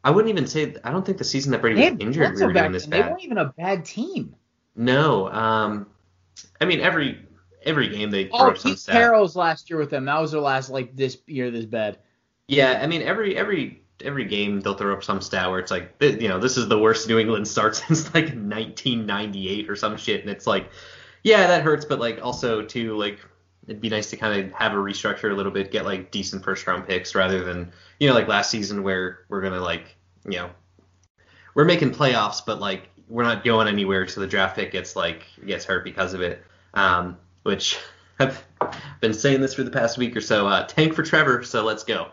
[0.07, 0.77] I wouldn't even say.
[0.85, 3.07] I don't think the season that Brady was injured we were doing this bad.
[3.07, 4.37] They weren't even a bad team.
[4.77, 5.88] No, um,
[6.61, 7.27] I mean, every
[7.64, 9.35] every game they throw oh, up some stat.
[9.35, 10.05] last year with them.
[10.05, 11.99] That was their last like this year this bad.
[12.47, 15.92] Yeah, I mean every every every game they'll throw up some stat where it's like
[16.01, 20.21] you know this is the worst New England start since like 1998 or some shit,
[20.21, 20.71] and it's like
[21.25, 23.19] yeah that hurts, but like also too like
[23.66, 26.45] it'd be nice to kind of have a restructure a little bit, get like decent
[26.45, 29.95] first round picks rather than you know like last season where we're gonna like
[30.27, 30.51] you know
[31.55, 35.25] we're making playoffs, but like we're not going anywhere, so the draft pick gets like
[35.45, 36.45] gets hurt because of it.
[36.75, 37.79] Um, which
[38.19, 38.45] I've
[39.01, 40.47] been saying this for the past week or so.
[40.47, 42.09] Uh, tank for Trevor, so let's go.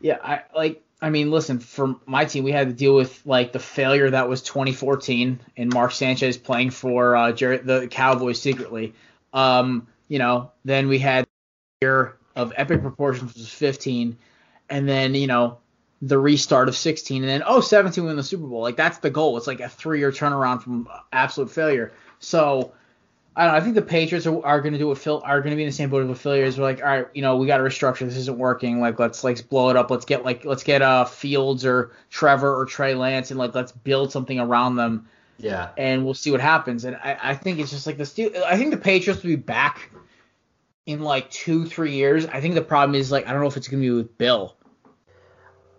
[0.00, 0.82] Yeah, I like.
[1.00, 4.28] I mean, listen, for my team, we had to deal with like the failure that
[4.28, 8.94] was 2014 and Mark Sanchez playing for uh, Jared, the Cowboys secretly.
[9.32, 11.26] Um, you know, then we had
[11.82, 14.18] year of epic proportions was 15,
[14.70, 15.58] and then you know
[16.00, 18.60] the restart of 16 and then oh 17 win the Super Bowl.
[18.60, 19.36] Like that's the goal.
[19.36, 21.92] It's like a three year turnaround from absolute failure.
[22.20, 22.72] So
[23.38, 23.58] I don't know.
[23.58, 25.62] I think the Patriots are, are going to do what Phil are going to be
[25.62, 26.58] in the same boat as what Philly is.
[26.58, 28.00] We're like, all right, you know, we got to restructure.
[28.00, 28.80] This isn't working.
[28.80, 29.92] Like, let's like blow it up.
[29.92, 33.70] Let's get like let's get uh Fields or Trevor or Trey Lance and like let's
[33.70, 35.08] build something around them.
[35.38, 35.68] Yeah.
[35.76, 36.84] And we'll see what happens.
[36.84, 38.18] And I, I think it's just like this.
[38.44, 39.92] I think the Patriots will be back
[40.86, 42.26] in like two three years.
[42.26, 44.18] I think the problem is like I don't know if it's going to be with
[44.18, 44.56] Bill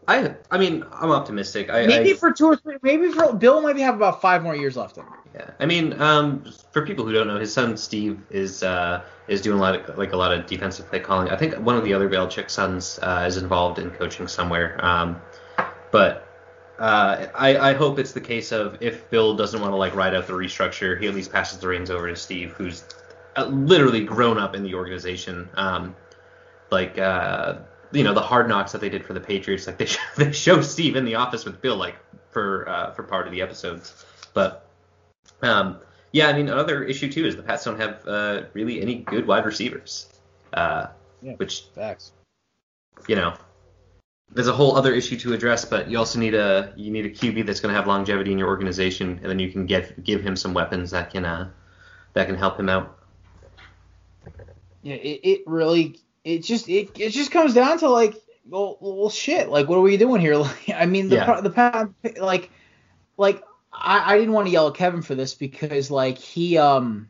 [0.10, 1.70] I I mean I'm optimistic.
[1.70, 2.78] I, maybe I, for two or three.
[2.82, 5.14] Maybe for Bill might have about five more years left in him.
[5.36, 9.42] Yeah, I mean, um, for people who don't know, his son Steve is uh, is
[9.42, 11.30] doing a lot of like a lot of defensive play calling.
[11.30, 14.84] I think one of the other Belichick sons uh, is involved in coaching somewhere.
[14.84, 15.22] Um,
[15.92, 16.28] but
[16.80, 20.16] uh, I, I hope it's the case of if Bill doesn't want to like ride
[20.16, 22.84] out the restructure, he at least passes the reins over to Steve, who's
[23.36, 25.48] uh, literally grown up in the organization.
[25.54, 25.96] Um,
[26.72, 27.60] like uh,
[27.92, 29.68] you know the hard knocks that they did for the Patriots.
[29.68, 31.96] Like they show, they show Steve in the office with Bill like
[32.32, 34.06] for uh, for part of the episodes.
[34.34, 34.68] But
[35.42, 35.80] um,
[36.12, 39.28] yeah, I mean another issue too is the Pats don't have uh, really any good
[39.28, 40.08] wide receivers.
[40.54, 40.88] Uh,
[41.22, 42.12] Yeah, which facts.
[43.08, 43.34] you know
[44.32, 47.10] there's a whole other issue to address, but you also need a you need a
[47.10, 50.22] QB that's going to have longevity in your organization, and then you can get give
[50.22, 51.50] him some weapons that can uh
[52.14, 52.98] that can help him out.
[54.82, 58.16] Yeah, it, it really it just it, it just comes down to like
[58.48, 61.42] well, well shit like what are we doing here like I mean the Yeah.
[61.42, 61.90] the pa-
[62.20, 62.52] like
[63.18, 67.10] like I, I didn't want to yell at Kevin for this because like he um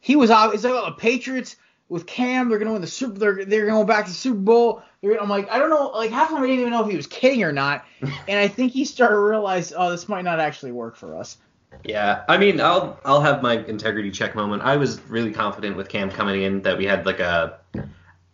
[0.00, 1.56] he was out it's like oh, the Patriots
[1.88, 4.82] with Cam they're gonna win the super they're they're going back to the Super Bowl
[5.00, 6.90] They're I'm like I don't know like half of them I didn't even know if
[6.90, 10.24] he was kidding or not and I think he started to realize oh this might
[10.24, 11.38] not actually work for us
[11.84, 14.62] Yeah, I mean, I'll I'll have my integrity check moment.
[14.62, 17.58] I was really confident with Cam coming in that we had like a,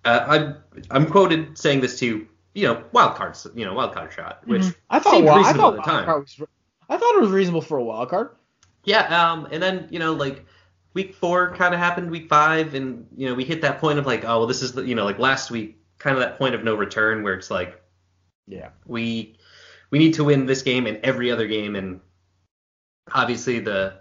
[0.04, 4.12] uh, I'm I'm quoted saying this to you know wild cards, you know wild card
[4.12, 5.94] shot, which I thought seemed well, I reasonable thought at the time.
[5.94, 6.48] wild card was,
[6.88, 8.30] I thought it was reasonable for a wild card
[8.84, 10.44] Yeah, um, and then you know like
[10.94, 14.06] week four kind of happened, week five, and you know we hit that point of
[14.06, 16.54] like, oh well, this is the you know like last week, kind of that point
[16.54, 17.80] of no return where it's like
[18.48, 19.36] yeah we
[19.90, 22.00] we need to win this game and every other game, and
[23.12, 23.94] obviously the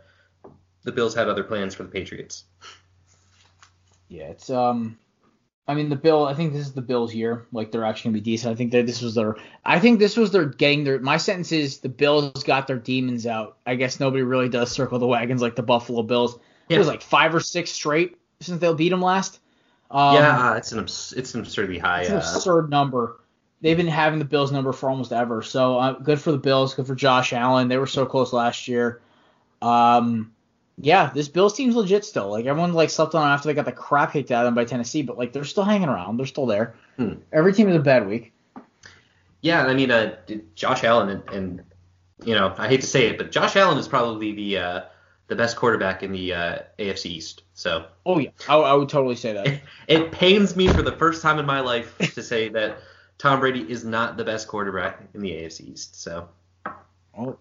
[0.84, 2.46] the Bills had other plans for the Patriots.
[4.08, 4.98] Yeah, it's um
[5.72, 7.46] I mean the Bill I think this is the Bills year.
[7.54, 8.52] Like they're actually gonna be decent.
[8.52, 11.52] I think that this was their I think this was their getting their my sentence
[11.54, 13.58] is the Bills got their demons out.
[13.66, 16.38] I guess nobody really does circle the wagons like the Buffalo Bills.
[16.68, 19.40] It was like five or six straight since they'll beat them last.
[19.90, 22.02] Um, yeah, uh, it's an abs- it's an absurdly high.
[22.02, 23.20] it's an Uh, absurd number.
[23.62, 25.42] They've been having the Bills number for almost ever.
[25.42, 26.74] So uh, good for the Bills.
[26.74, 27.68] Good for Josh Allen.
[27.68, 29.02] They were so close last year.
[29.62, 30.32] Um,
[30.78, 32.30] yeah, this Bills team's legit still.
[32.30, 34.66] Like everyone like slept on after they got the crap kicked out of them by
[34.66, 36.18] Tennessee, but like they're still hanging around.
[36.18, 36.76] They're still there.
[36.98, 37.14] Hmm.
[37.32, 38.34] Every team has a bad week.
[39.42, 40.16] yeah, I mean, uh,
[40.56, 41.64] Josh Allen and, and
[42.24, 44.82] you know I hate to say it, but Josh Allen is probably the uh,
[45.28, 47.44] the best quarterback in the uh, AFC East.
[47.54, 49.62] So Oh yeah, I, I would totally say that.
[49.88, 52.80] it pains me for the first time in my life to say that
[53.18, 56.02] Tom Brady is not the best quarterback in the AFC East.
[56.02, 56.28] So
[57.16, 57.40] Well,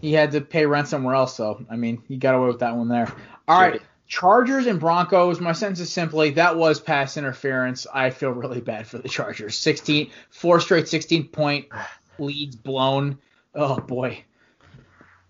[0.00, 2.76] he had to pay rent somewhere else, so I mean, he got away with that
[2.76, 3.12] one there.
[3.48, 3.70] All Sure.
[3.72, 5.40] right, Chargers and Broncos.
[5.40, 7.86] My sentence is simply that was pass interference.
[7.92, 9.56] I feel really bad for the Chargers.
[9.56, 11.66] 16, four straight 16 point
[12.18, 13.18] leads blown.
[13.54, 14.24] Oh boy.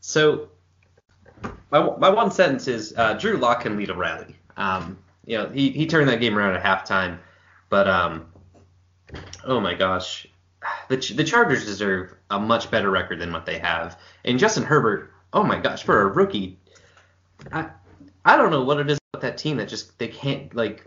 [0.00, 0.48] So
[1.70, 4.36] my, my one sentence is uh, Drew Lock can lead a rally.
[4.56, 7.18] Um, you know, he, he turned that game around at halftime,
[7.68, 8.26] but um,
[9.44, 10.26] oh my gosh,
[10.90, 13.98] the the Chargers deserve a much better record than what they have.
[14.24, 16.58] And Justin Herbert, oh my gosh, for a rookie,
[17.52, 17.68] I
[18.24, 20.84] I don't know what it is about that team that just they can't like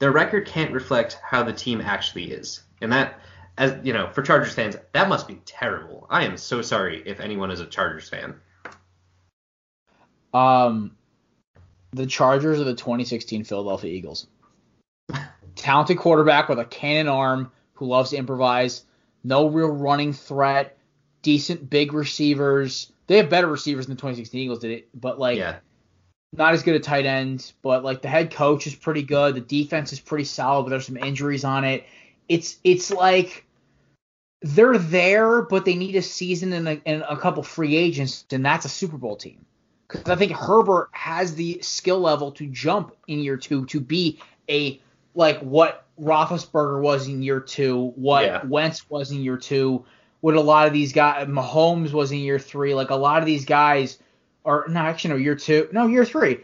[0.00, 3.20] their record can't reflect how the team actually is, and that.
[3.58, 6.06] As you know, for Chargers fans, that must be terrible.
[6.10, 8.34] I am so sorry if anyone is a Chargers fan.
[10.34, 10.94] Um,
[11.94, 14.26] the Chargers are the 2016 Philadelphia Eagles.
[15.54, 18.84] Talented quarterback with a cannon arm who loves to improvise.
[19.26, 20.78] No real running threat.
[21.22, 22.92] Decent big receivers.
[23.08, 25.56] They have better receivers than the 2016 Eagles did it, but like yeah.
[26.32, 27.52] not as good at tight end.
[27.60, 29.34] But like the head coach is pretty good.
[29.34, 31.84] The defense is pretty solid, but there's some injuries on it.
[32.28, 33.44] It's it's like
[34.42, 38.46] they're there, but they need a season and a, and a couple free agents, and
[38.46, 39.44] that's a Super Bowl team.
[39.88, 44.20] Because I think Herbert has the skill level to jump in year two to be
[44.48, 44.80] a
[45.16, 48.44] like what Roethlisberger was in year two, what Yeah.
[48.44, 49.84] Wentz was in year two,
[50.20, 52.74] what a lot of these guys, Mahomes was in year three.
[52.74, 53.98] Like a lot of these guys
[54.44, 56.40] are no, actually no, year two, no, year three,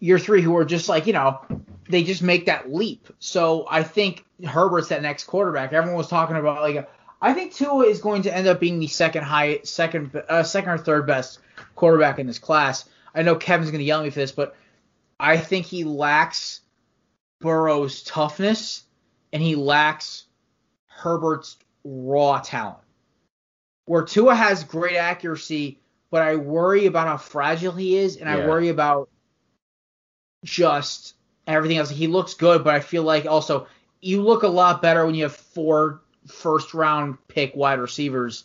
[0.00, 1.40] year three, who are just like you know,
[1.88, 3.08] they just make that leap.
[3.18, 5.72] So I think Herbert's that next quarterback.
[5.72, 6.88] Everyone was talking about like.
[7.24, 10.70] I think Tua is going to end up being the second high, second, uh, second
[10.72, 11.38] or third best
[11.76, 12.84] quarterback in this class.
[13.14, 14.56] I know Kevin's going to yell at me for this, but
[15.20, 16.62] I think he lacks
[17.38, 18.82] Burrow's toughness
[19.32, 20.26] and he lacks
[20.86, 22.78] Herbert's raw talent.
[23.86, 28.46] Where Tua has great accuracy, but I worry about how fragile he is, and I
[28.46, 29.08] worry about
[30.44, 31.14] just
[31.46, 31.90] everything else.
[31.90, 33.66] He looks good, but I feel like also
[34.00, 38.44] you look a lot better when you have four first round pick wide receivers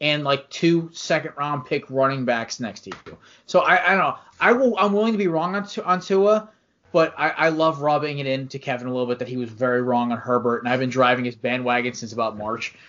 [0.00, 3.18] and like two second round pick running backs next to you.
[3.46, 4.16] So I, I don't know.
[4.40, 4.78] I will.
[4.78, 6.48] I'm willing to be wrong on, on Tua,
[6.92, 9.82] but I, I love rubbing it into Kevin a little bit that he was very
[9.82, 12.74] wrong on Herbert, and I've been driving his bandwagon since about March.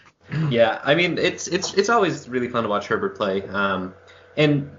[0.51, 3.41] Yeah, I mean it's it's it's always really fun to watch Herbert play.
[3.47, 3.95] Um,
[4.37, 4.69] and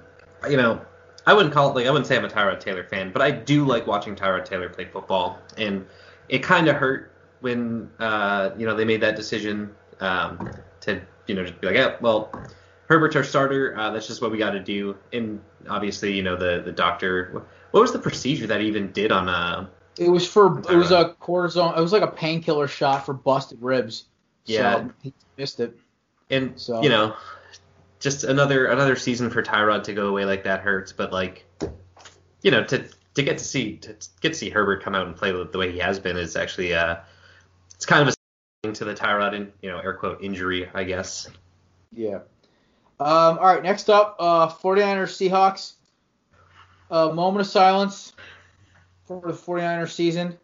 [0.48, 0.80] you know,
[1.26, 3.30] I wouldn't call it like I wouldn't say I'm a Tyrod Taylor fan, but I
[3.32, 5.38] do like watching Tyrod Taylor play football.
[5.56, 5.86] And
[6.28, 10.50] it kind of hurt when uh, you know they made that decision um,
[10.82, 12.32] to you know just be like, yeah, well,
[12.88, 13.76] Herbert's our starter.
[13.76, 14.96] Uh, that's just what we got to do.
[15.12, 17.44] And obviously, you know the the doctor.
[17.70, 19.70] What was the procedure that he even did on a?
[19.98, 21.76] It was for it was a cortisone.
[21.76, 24.06] It was like a painkiller shot for busted ribs.
[24.46, 24.76] Yeah.
[24.76, 25.76] So he missed it.
[26.30, 27.14] And So- you know,
[27.98, 30.92] just another another season for Tyrod to go away like that hurts.
[30.92, 31.44] But like,
[32.42, 35.14] you know, to to get to see to get to see Herbert come out and
[35.16, 36.96] play the way he has been is actually uh,
[37.74, 38.16] it's kind of a
[38.62, 41.28] thing to the Tyrod in you know air quote injury I guess.
[41.92, 42.20] Yeah.
[43.00, 45.72] Um, all right, next up, uh, 49ers Seahawks.
[46.90, 48.12] Uh, moment of silence
[49.06, 50.36] for the 49ers season.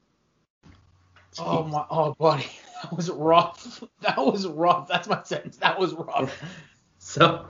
[1.38, 2.46] Oh my, oh buddy,
[2.82, 3.82] that was rough.
[4.00, 4.86] That was rough.
[4.88, 5.56] That's my sentence.
[5.56, 6.32] That was rough.
[6.98, 7.46] So,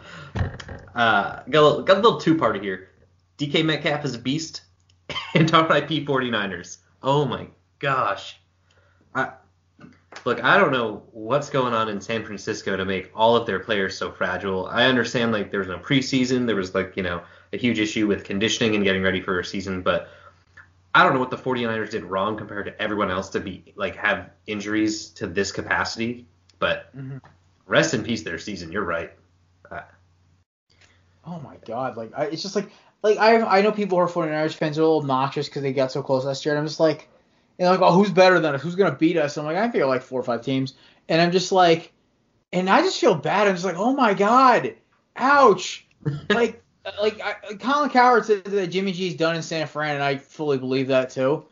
[0.94, 2.90] uh, got a little, got a little two party here.
[3.38, 4.60] DK Metcalf is a beast,
[5.34, 6.76] and RIP 49ers.
[7.02, 8.38] Oh my gosh.
[9.14, 9.32] I,
[10.26, 13.60] look, I don't know what's going on in San Francisco to make all of their
[13.60, 14.66] players so fragile.
[14.66, 18.06] I understand like there was no preseason, there was like you know a huge issue
[18.06, 20.08] with conditioning and getting ready for a season, but
[20.94, 23.96] I don't know what the 49ers did wrong compared to everyone else to be like
[23.96, 26.26] have injuries to this capacity.
[26.58, 27.20] But Mhm.
[27.66, 28.72] rest in peace their season.
[28.72, 29.12] You're right.
[31.26, 32.70] Oh my god, like I, it's just like
[33.02, 35.72] like I I know people who are 49ers fans are a little obnoxious because they
[35.72, 37.08] got so close last year, and I'm just like,
[37.58, 38.62] and like, oh, who's better than us?
[38.62, 39.36] Who's gonna beat us?
[39.36, 40.74] I'm like, I feel like four or five teams,
[41.08, 41.92] and I'm just like,
[42.52, 43.48] and I just feel bad.
[43.48, 44.74] I'm just like, oh my god,
[45.16, 45.86] ouch,
[46.30, 46.62] like.
[47.02, 50.56] Like I, Colin Cowherd said that Jimmy G's done in San Fran, and I fully
[50.56, 51.44] believe that too.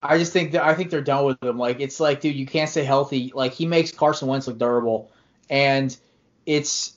[0.00, 1.58] I just think that I think they're done with him.
[1.58, 3.32] Like it's like, dude, you can't stay healthy.
[3.34, 5.10] Like he makes Carson Wentz look durable,
[5.50, 5.96] and
[6.46, 6.94] it's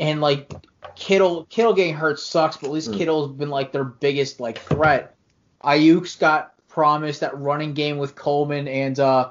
[0.00, 0.52] and like
[0.96, 2.98] Kittle Kittle getting hurt sucks, but at least Mm.
[2.98, 5.14] Kittle's been like their biggest like threat.
[5.62, 9.30] Aiyuk's got promise that running game with Coleman and uh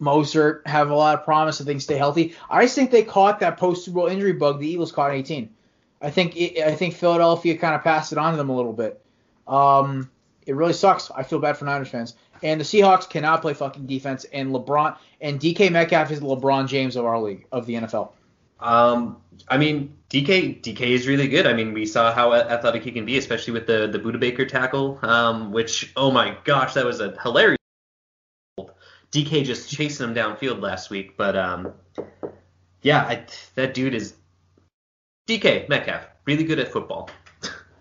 [0.00, 2.36] Mostert have a lot of promise if they stay healthy.
[2.48, 5.16] I just think they caught that post Super Bowl injury bug the Eagles caught in
[5.16, 5.50] 18.
[6.00, 8.72] I think it, I think Philadelphia kind of passed it on to them a little
[8.72, 9.04] bit.
[9.48, 10.08] Um,
[10.46, 11.10] it really sucks.
[11.10, 12.14] I feel bad for Niners fans.
[12.44, 14.24] And the Seahawks cannot play fucking defense.
[14.32, 18.10] And LeBron and DK Metcalf is the LeBron James of our league of the NFL.
[18.60, 21.46] Um, I mean, DK DK is really good.
[21.46, 24.46] I mean, we saw how athletic he can be, especially with the the Budda Baker
[24.46, 27.58] tackle, um, which oh my gosh, that was a hilarious.
[29.12, 31.72] DK just chasing him downfield last week, but um,
[32.82, 34.14] yeah, I, that dude is
[35.28, 37.10] DK Metcalf, really good at football.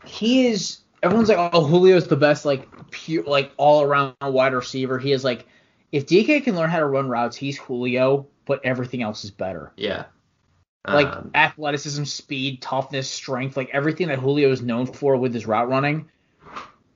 [0.05, 4.99] he is everyone's like oh Julio's the best like pure like all around wide receiver.
[4.99, 5.45] He is like
[5.91, 9.71] if DK can learn how to run routes, he's Julio, but everything else is better.
[9.75, 10.05] Yeah,
[10.85, 15.45] Like Um, athleticism, speed, toughness, strength, like everything that Julio is known for with his
[15.45, 16.09] route running.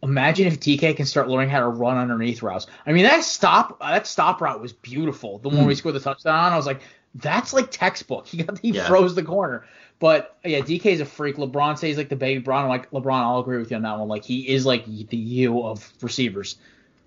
[0.03, 2.67] Imagine if DK can start learning how to run underneath routes.
[2.85, 5.39] I mean that stop that stop route was beautiful.
[5.39, 6.81] The one where he scored the touchdown on, I was like,
[7.15, 8.27] that's like textbook.
[8.27, 8.85] He got he Yeah.
[8.87, 9.65] froze the corner.
[9.99, 11.37] But yeah, DK is a freak.
[11.37, 12.63] LeBron says he's like the baby Bron.
[12.63, 14.07] I'm like LeBron, I'll agree with you on that one.
[14.07, 16.57] Like he is like the you of receivers.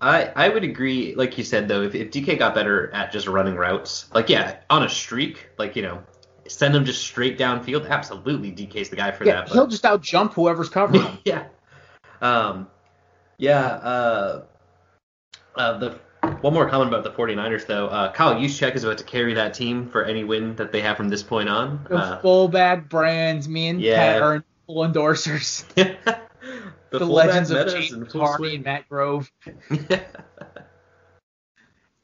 [0.01, 3.27] I, I would agree, like you said though, if, if DK got better at just
[3.27, 6.03] running routes, like yeah, on a streak, like you know,
[6.51, 9.47] send him just straight downfield, absolutely DK's the guy for Yeah, that.
[9.47, 11.17] but- he'll just out jump whoever's covering him.
[11.25, 11.45] yeah.
[12.21, 12.67] Um,
[13.37, 13.65] yeah.
[13.65, 14.43] Uh,
[15.55, 15.99] uh, the
[16.41, 17.87] one more comment about the 49ers though.
[17.87, 20.95] Uh, Kyle Juszczyk is about to carry that team for any win that they have
[20.97, 21.85] from this point on.
[21.89, 23.97] The Uh, fullback brands, me and yeah.
[23.97, 25.65] Pat are full endorsers.
[25.75, 25.97] the,
[26.91, 29.31] The, legends of James full Hardy and Matt Grove.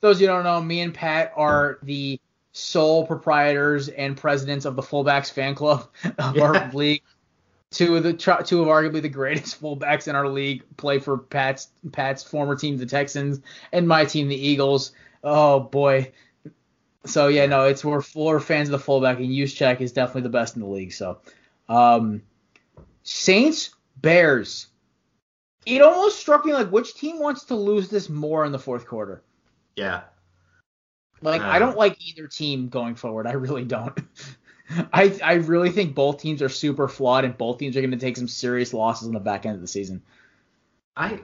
[0.01, 2.19] Those of you who don't know, me and Pat are the
[2.57, 6.43] sole proprietors and presidents of the fullbacks fan club of Yeah.
[6.43, 7.03] our league.
[7.69, 11.67] Two of the two of arguably the greatest fullbacks in our league play for Pat's
[11.91, 13.41] Pat's former team, the Texans,
[13.71, 14.91] and my team, the Eagles.
[15.23, 16.11] Oh boy.
[17.05, 20.55] So yeah, no, it's we're fans of the fullback, and Juszczyk is definitely the best
[20.55, 20.93] in the league.
[20.93, 21.19] So,
[21.69, 22.21] um,
[23.03, 24.67] Saints Bears.
[25.65, 28.87] It almost struck me like which team wants to lose this more in the fourth
[28.87, 29.21] quarter.
[29.75, 30.01] yeah.
[31.21, 31.59] Like I Uh.
[31.59, 33.27] don't like either team going forward.
[33.27, 33.97] I really don't.
[34.93, 37.97] I I really think both teams are super flawed and both teams are going to
[37.97, 40.01] take some serious losses in the back end of the season.
[40.95, 41.19] I.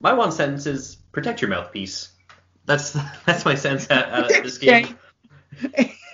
[0.00, 2.10] My one sentence is protect your mouthpiece.
[2.64, 2.92] That's
[3.26, 4.96] that's my sense at, at this game.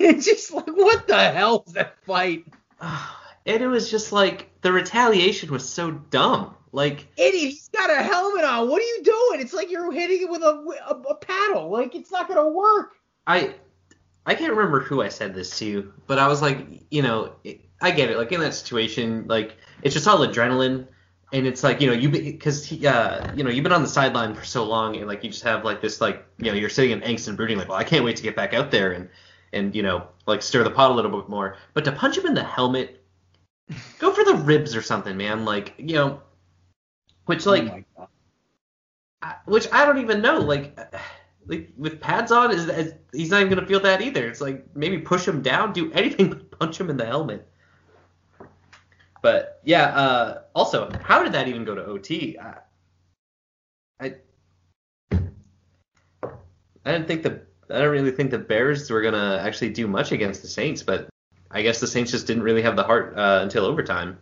[0.01, 2.45] it's just like what the hell is that fight?
[3.47, 6.55] And it was just like the retaliation was so dumb.
[6.73, 8.69] Like Idiot, he's got a helmet on.
[8.69, 9.41] What are you doing?
[9.41, 11.71] It's like you're hitting it with a, a, a paddle.
[11.71, 12.95] Like it's not going to work.
[13.27, 13.55] I
[14.27, 17.63] I can't remember who I said this to, but I was like, you know, it,
[17.81, 18.19] I get it.
[18.19, 20.87] Like in that situation, like it's just all adrenaline,
[21.33, 24.35] and it's like you know you because uh you know you've been on the sideline
[24.35, 26.91] for so long, and like you just have like this like you know you're sitting
[26.91, 29.09] in angst and brooding like, well, I can't wait to get back out there and
[29.53, 31.57] and you know like stir the pot a little bit more.
[31.73, 33.03] But to punch him in the helmet,
[33.99, 35.45] go for the ribs or something, man.
[35.45, 36.21] Like you know,
[37.29, 38.09] which like oh
[39.23, 39.35] God.
[39.45, 40.39] which I don't even know.
[40.39, 40.79] Like,
[41.47, 44.27] like with pads on, is, is he's not even gonna feel that either.
[44.27, 47.47] It's like maybe push him down, do anything but punch him in the helmet.
[49.21, 49.89] But yeah.
[49.89, 52.39] Uh, also, how did that even go to OT?
[52.39, 52.55] I,
[54.01, 54.15] I,
[55.13, 60.13] I didn't think the I don't really think the Bears were gonna actually do much
[60.13, 61.11] against the Saints, but
[61.51, 64.19] I guess the Saints just didn't really have the heart uh, until overtime.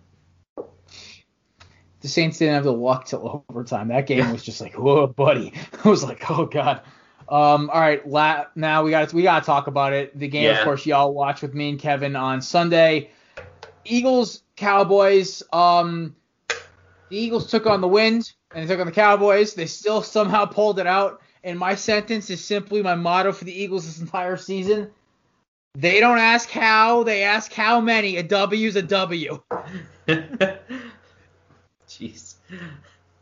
[2.00, 3.88] The Saints didn't have the luck till overtime.
[3.88, 5.52] That game was just like, whoa, buddy.
[5.84, 6.82] I was like, oh god.
[7.28, 10.16] Um, all right, la- now we got we got to talk about it.
[10.16, 10.58] The game, Yeah.
[10.58, 13.10] of course, y'all watch with me and Kevin on Sunday.
[13.84, 15.42] Eagles, Cowboys.
[15.52, 16.14] Um,
[17.08, 19.54] the Eagles took on the wind and they took on the Cowboys.
[19.54, 21.20] They still somehow pulled it out.
[21.44, 24.90] And my sentence is simply my motto for the Eagles this entire season.
[25.76, 28.16] They don't ask how, they ask how many.
[28.16, 29.40] A W is a W.
[31.98, 32.34] Jeez.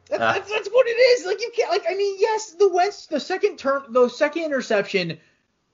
[0.08, 0.32] That's, Uh.
[0.32, 1.26] that's, that's what it is.
[1.26, 5.18] Like you can't like I mean yes the Wentz the second turn the second interception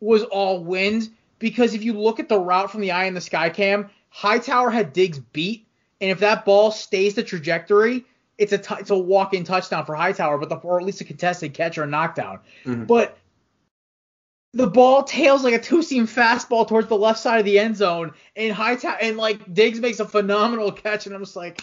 [0.01, 3.20] was all wind because if you look at the route from the eye in the
[3.20, 5.66] sky cam Hightower had Diggs beat
[6.01, 8.05] and if that ball stays the trajectory
[8.38, 11.01] it's a t- it's a walk in touchdown for Hightower but the or at least
[11.01, 12.86] a contested catch or a knockdown Mhm.
[12.86, 13.16] but
[14.53, 17.76] the ball tails like a two seam fastball towards the left side of the end
[17.76, 21.62] zone and Hightower and like Diggs makes a phenomenal catch and I'm just like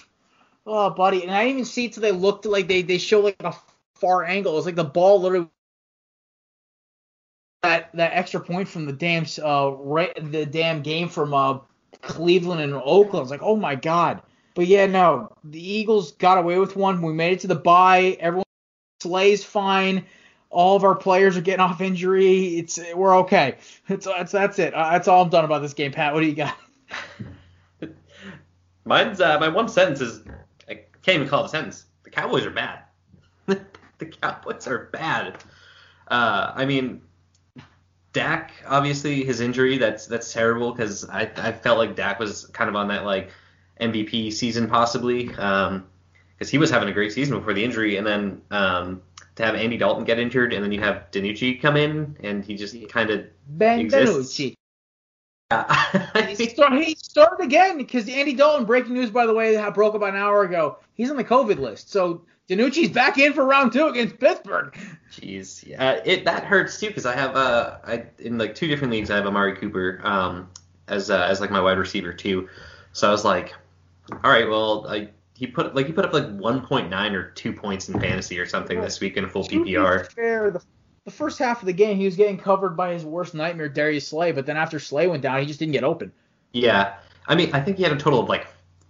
[0.69, 3.21] Oh, buddy, and I didn't even see it till they looked like they they show
[3.21, 3.55] like a
[3.95, 4.57] far angle.
[4.57, 5.47] It's like the ball literally
[7.63, 11.59] that that extra point from the damn uh right the damn game from uh
[12.01, 13.23] Cleveland and Oakland.
[13.23, 14.21] It's like oh my god.
[14.55, 17.01] But yeah, no, the Eagles got away with one.
[17.01, 18.17] We made it to the bye.
[18.19, 18.43] Everyone
[19.01, 20.03] Slay's fine.
[20.49, 22.57] All of our players are getting off injury.
[22.57, 23.55] It's we're okay.
[23.87, 24.73] It's that's that's it.
[24.73, 25.93] Uh, that's all I'm done about this game.
[25.93, 26.57] Pat, what do you got?
[28.85, 30.21] Mine's uh, my one sentence is
[31.07, 31.85] can't even call it a sentence.
[32.03, 32.79] The Cowboys are bad.
[33.45, 35.37] the Cowboys are bad.
[36.05, 37.01] Uh, I mean,
[38.11, 42.69] Dak obviously his injury that's that's terrible because I I felt like Dak was kind
[42.69, 43.29] of on that like
[43.79, 48.41] MVP season possibly because he was having a great season before the injury and then
[48.51, 49.01] um,
[49.35, 52.55] to have Andy Dalton get injured and then you have DiNucci come in and he
[52.55, 54.41] just kind of Ben Exists.
[56.37, 59.95] He, start, he started again because Andy Dalton, breaking news by the way, that broke
[59.95, 60.77] about an hour ago.
[60.93, 61.89] He's on the COVID list.
[61.89, 64.77] So DiNucci's back in for round two against Pittsburgh.
[65.11, 68.91] Jeez, yeah, it that hurts too because I have uh I in like two different
[68.91, 70.49] leagues I have Amari Cooper um
[70.87, 72.49] as uh, as like my wide receiver too,
[72.93, 73.53] so I was like,
[74.11, 77.89] all right, well I he put like he put up like 1.9 or two points
[77.89, 80.11] in fantasy or something this week in a full PPR.
[80.11, 80.61] fair, the,
[81.07, 84.09] the first half of the game he was getting covered by his worst nightmare, Darius
[84.09, 84.33] Slay.
[84.33, 86.11] But then after Slay went down, he just didn't get open.
[86.51, 86.95] Yeah,
[87.27, 88.45] I mean I think he had a total of like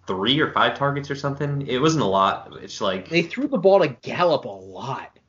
[0.08, 1.68] three or five targets or something.
[1.68, 2.58] It wasn't a lot.
[2.60, 5.20] It's like They threw the ball to Gallup a lot.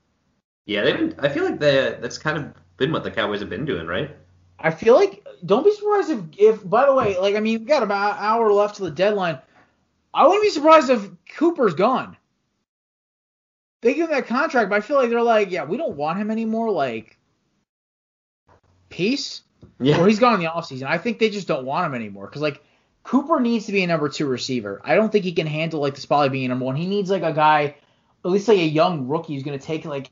[0.64, 1.16] yeah, they didn't.
[1.18, 4.16] I feel like the that's kind of been what the Cowboys have been doing, right?
[4.58, 7.66] I feel like don't be surprised if if by the way, like I mean, we
[7.66, 9.38] got about an hour left to the deadline.
[10.14, 12.16] I wouldn't be surprised if Cooper's gone.
[13.80, 16.18] They give him that contract, but I feel like they're like, yeah, we don't want
[16.18, 16.70] him anymore.
[16.70, 17.16] Like,
[18.88, 19.42] peace.
[19.80, 20.00] Yeah.
[20.00, 20.84] Or he's gone in the offseason.
[20.84, 22.62] I think they just don't want him anymore because like
[23.04, 24.80] Cooper needs to be a number two receiver.
[24.84, 26.76] I don't think he can handle like the spot of being number one.
[26.76, 27.76] He needs like a guy,
[28.24, 30.10] at least like a young rookie who's gonna take like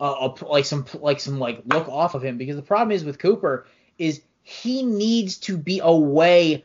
[0.00, 3.04] a, a like some like some like look off of him because the problem is
[3.04, 3.66] with Cooper
[3.98, 6.64] is he needs to be away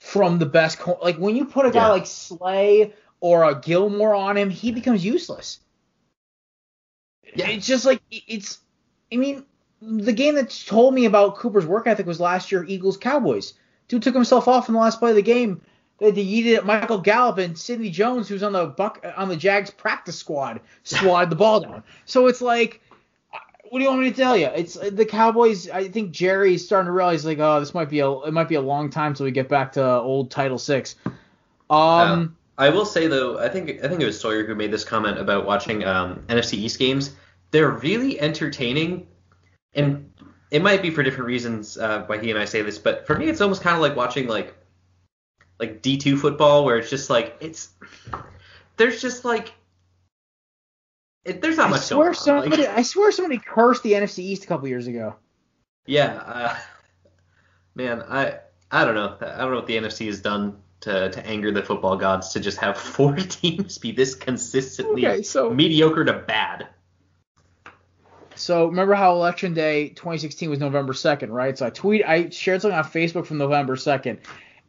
[0.00, 1.92] from the best cor- like when you put a guy Yeah.
[1.92, 5.60] like Slay or a Gilmore on him, he becomes useless.
[7.34, 7.48] Yeah.
[7.48, 8.58] It's just like it's
[9.12, 9.44] I mean
[9.82, 13.54] the game that told me about Cooper's work ethic was last year Eagles Cowboys.
[13.88, 15.60] Dude took himself off in the last play of the game.
[15.98, 19.04] They had to yeet it at Michael Gallup and Sidney Jones, who's on the Buck
[19.16, 21.84] on the Jags practice squad, swatted the ball down.
[22.04, 22.80] So it's like,
[23.68, 24.46] what do you want me to tell you?
[24.46, 25.68] It's the Cowboys.
[25.70, 28.56] I think Jerry's starting to realize like, oh, this might be a it might be
[28.56, 30.96] a long time till we get back to old Title Six.
[31.70, 34.84] Um, I will say though, I think I think it was Sawyer who made this
[34.84, 37.14] comment about watching um, NFC East games.
[37.54, 39.06] They're really entertaining,
[39.74, 40.12] and
[40.50, 43.16] it might be for different reasons uh, why he and I say this, but for
[43.16, 44.56] me, it's almost kind of like watching like
[45.60, 47.68] like D2 football, where it's just like it's
[48.76, 49.54] there's just like
[51.24, 54.18] it, there's not I much swear going somebody Like, I swear somebody cursed the NFC
[54.18, 55.14] East a couple years ago.
[55.86, 56.56] yeah, uh,
[57.76, 58.40] man, I
[58.72, 59.16] I don't know.
[59.20, 62.40] I don't know what the NFC has done to to anger the football gods to
[62.40, 66.66] just have four teams be this consistently Okay, so mediocre to bad.
[68.36, 71.56] So remember how election day 2016 was November 2nd, right?
[71.56, 74.18] So I tweet, I shared something on Facebook from November 2nd,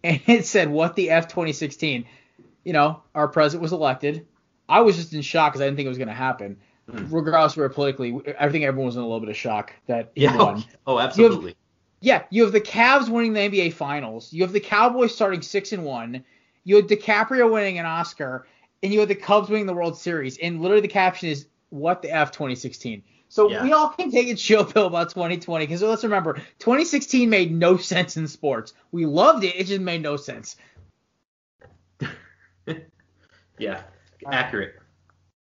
[0.03, 2.05] and it said, "What the f 2016."
[2.63, 4.25] You know, our president was elected.
[4.67, 6.57] I was just in shock because I didn't think it was going to happen.
[6.91, 7.07] mm.
[7.11, 10.23] regardless where politically, I think everyone was in a little bit of shock that he
[10.23, 10.35] yeah.
[10.35, 10.63] won.
[10.87, 11.55] Oh, absolutely.
[12.01, 14.33] You have, yeah, you have the Cavs winning the NBA Finals.
[14.33, 16.23] You have the Cowboys starting six and one.
[16.63, 18.47] You had DiCaprio winning an Oscar,
[18.81, 20.37] and you had the Cubs winning the World Series.
[20.37, 23.63] And literally, the caption is "What the f 2016." So yeah.
[23.63, 27.77] we all can take a chill pill about 2020 because let's remember, 2016 made no
[27.77, 28.73] sense in sports.
[28.91, 30.55] We loved it, it just made no sense.
[33.57, 33.81] yeah,
[34.25, 34.75] accurate.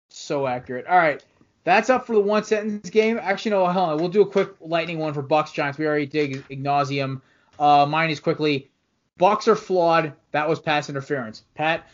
[0.09, 0.87] So accurate.
[0.87, 1.25] All right,
[1.65, 3.19] that's up for the one sentence game.
[3.21, 3.99] Actually, no, hold on.
[3.99, 5.79] We'll do a quick lightning one for Bucs Giants.
[5.79, 7.21] We already did Ignasium.
[7.59, 8.71] Uh, mine is quickly.
[9.19, 10.13] Bucs are flawed.
[10.33, 11.45] That was pass interference.
[11.55, 11.89] Pat.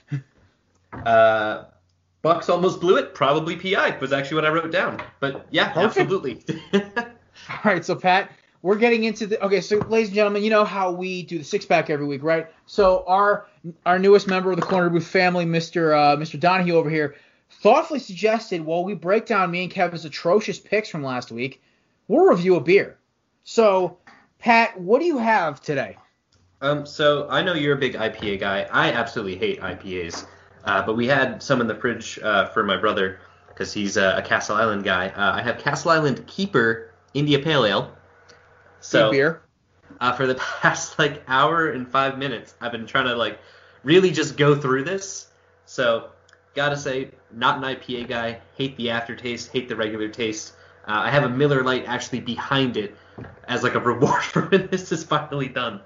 [0.93, 1.65] uh,
[2.25, 3.15] Bucs almost blew it.
[3.15, 5.01] Probably PI was actually what I wrote down.
[5.21, 6.43] But yeah, absolutely.
[6.75, 6.83] All
[7.65, 9.61] right, so Pat, we're getting into the okay.
[9.61, 12.47] So, ladies and gentlemen, you know how we do the six pack every week, right?
[12.65, 13.47] So our
[13.85, 15.95] our newest member of the Korner Booth family, Mr.
[15.95, 16.41] Uh, Mr.
[16.41, 17.17] Donahue over here,
[17.51, 21.63] thoughtfully suggested while we break down me and Kevin's atrocious picks from last week,
[22.09, 22.97] we'll review a beer.
[23.43, 23.99] So,
[24.39, 25.99] Pat, what do you have today?
[26.63, 28.67] Um, so I know you're a big IPA guy.
[28.73, 30.25] I absolutely hate IPAs.
[30.65, 34.17] Uh, but we had some in the fridge uh, for my brother because he's a,
[34.17, 35.09] a, Castle Island guy.
[35.09, 37.97] Uh, I have Castle Island Keeper India Pale Ale.
[38.81, 39.43] So beer.
[40.01, 43.39] Uh, for the past like hour and five minutes, I've been trying to like
[43.83, 45.29] really just go through this.
[45.67, 46.11] So
[46.55, 48.41] gotta say, not an IPA guy.
[48.57, 49.53] Hate the aftertaste.
[49.53, 50.55] Hate the regular taste.
[50.87, 52.97] Uh, I have a Miller Lite actually behind it
[53.49, 55.81] as like a reward for when this is finally done.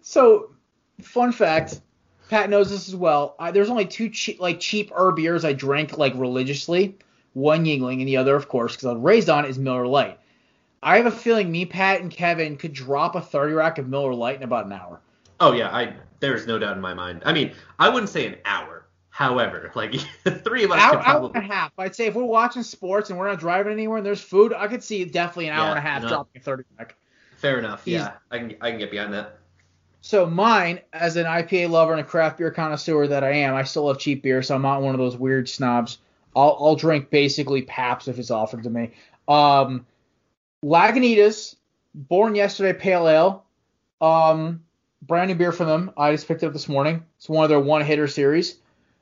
[0.00, 0.54] So,
[1.02, 1.80] fun fact:
[2.28, 3.34] Pat knows this as well.
[3.38, 6.96] I, there's only two cheap, like cheap herb beers I drank like religiously.
[7.32, 10.18] One Yuengling and the other, of course, because I was raised on, is Miller Lite.
[10.82, 14.14] I have a feeling me, Pat, and Kevin could drop a 30 rack of Miller
[14.14, 15.00] Lite in about an hour.
[15.40, 17.22] Oh yeah, I there's no doubt in my mind.
[17.24, 18.86] I mean, I wouldn't say an hour.
[19.10, 19.94] However, like
[20.44, 21.28] three of us hour, could probably.
[21.30, 21.72] Hour and a half.
[21.78, 24.68] I'd say if we're watching sports and we're not driving anywhere and there's food, I
[24.68, 26.08] could see definitely an hour yeah, and a half no.
[26.08, 26.94] dropping a 30 rack.
[27.36, 27.84] Fair enough.
[27.84, 29.38] He's, yeah, I can I can get behind that.
[30.00, 33.64] So mine, as an IPA lover and a craft beer connoisseur that I am, I
[33.64, 35.98] still love cheap beer, so I'm not one of those weird snobs.
[36.36, 38.92] I'll, I'll drink basically Pabst if it's offered to me.
[39.26, 39.86] Um,
[40.64, 41.56] Lagunitas,
[41.94, 43.44] born yesterday, pale ale.
[44.00, 44.62] Um,
[45.02, 45.92] brand new beer from them.
[45.96, 47.04] I just picked it up this morning.
[47.16, 48.56] It's one of their one hitter series.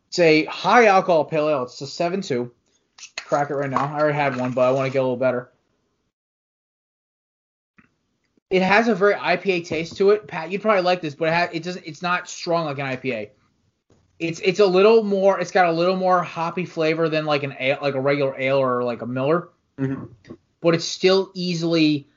[0.08, 1.64] It's a high alcohol pale ale.
[1.64, 2.52] It's a seven two.
[3.18, 3.84] Crack it right now.
[3.84, 5.50] I already had one, but I want to get a little better
[8.50, 10.26] it has a very IPA taste to it.
[10.26, 11.84] Pat, you'd probably like this, but it, it doesn't.
[11.84, 13.30] It's not strong like an IPA.
[14.18, 15.40] It's it's a little more.
[15.40, 18.58] It's got a little more hoppy flavor than like an ale, like a regular ale
[18.58, 19.48] or like a Miller.
[19.78, 20.34] Mm-hmm.
[20.60, 22.08] But it's still easily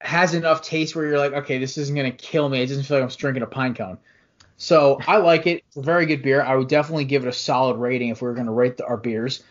[0.00, 2.62] has enough taste where you're like, okay, this isn't gonna kill me.
[2.62, 3.98] It doesn't feel like I'm drinking a pine cone.
[4.56, 5.64] So I like it.
[5.66, 6.42] It's a very good beer.
[6.42, 8.96] I would definitely give it a solid rating if we were gonna rate the, our
[8.96, 9.42] beers.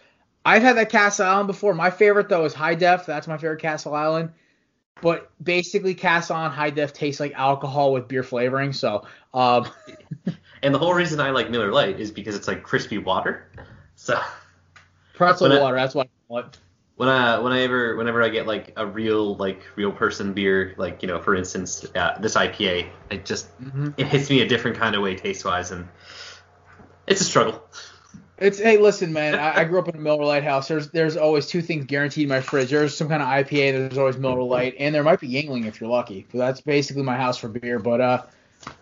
[0.45, 1.73] I've had that Castle Island before.
[1.73, 3.05] My favorite though is High Def.
[3.05, 4.31] That's my favorite Castle Island
[5.01, 8.73] but basically cast on high def tastes like alcohol with beer flavoring.
[8.73, 9.67] So, um,
[10.63, 13.49] and the whole reason I like Miller Lite is because it's like crispy water.
[13.95, 14.19] So
[15.13, 15.75] pretzel I, water.
[15.75, 16.57] That's what I call it.
[16.95, 21.09] When I whenever whenever I get like a real like real person beer, like you
[21.09, 23.89] know, for instance, uh, this IPA, it just mm-hmm.
[23.97, 25.89] it hits me a different kind of way taste wise, and
[27.05, 27.61] it's a struggle.
[28.37, 29.35] It's hey, listen, man.
[29.35, 30.67] I, I, grew up in a Miller Lite house.
[30.67, 32.69] There's there's always two things guaranteed in my fridge.
[32.69, 33.71] There's some kind of IPA.
[33.71, 36.27] There's always Miller Lite, and there might be Yuengling if you're lucky.
[36.31, 37.79] But that's basically my house for beer.
[37.79, 38.23] But uh,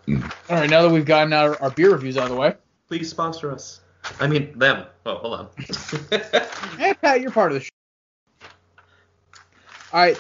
[0.07, 0.15] all
[0.49, 2.55] right, now that we've gotten our, our beer reviews out of the way,
[2.87, 3.81] please sponsor us.
[4.19, 4.87] I mean them.
[5.05, 5.49] Oh, hold on.
[6.79, 7.69] hey Pat, you're part of the show.
[9.93, 10.19] All right,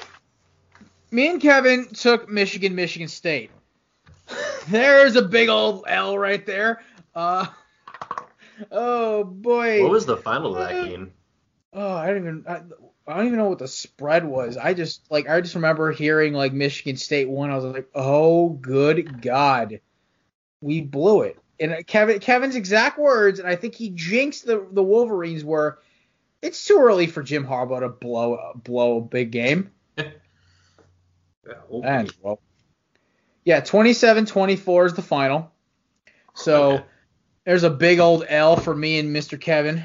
[1.09, 3.49] me and Kevin took Michigan, Michigan State.
[4.67, 6.83] There's a big old L right there.
[7.15, 7.47] Uh
[8.71, 9.81] oh boy.
[9.81, 11.13] What was the final of that uh, game?
[11.73, 12.45] Oh, I don't even.
[12.47, 12.61] I,
[13.05, 14.57] I, don't even know what the spread was.
[14.57, 17.51] I just like I just remember hearing like Michigan State won.
[17.51, 19.81] I was like, oh good god,
[20.61, 21.37] we blew it.
[21.59, 25.79] And Kevin Kevin's exact words, and I think he jinxed the the Wolverines were.
[26.41, 29.71] It's too early for Jim Harbaugh to blow blow a big game.
[29.97, 30.03] yeah,
[31.83, 32.41] and, well,
[33.45, 35.51] yeah, 27-24 is the final.
[36.33, 36.83] So okay.
[37.45, 39.39] There's a big old L for me and Mr.
[39.39, 39.83] Kevin.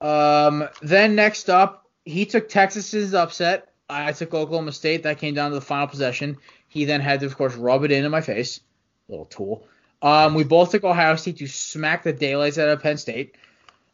[0.00, 3.72] Um, then next up, he took Texas's upset.
[3.88, 5.02] I took Oklahoma State.
[5.02, 6.36] That came down to the final possession.
[6.68, 8.60] He then had to, of course, rub it into my face.
[9.08, 9.66] Little tool.
[10.02, 13.36] Um, we both took Ohio State to smack the daylights out of Penn State.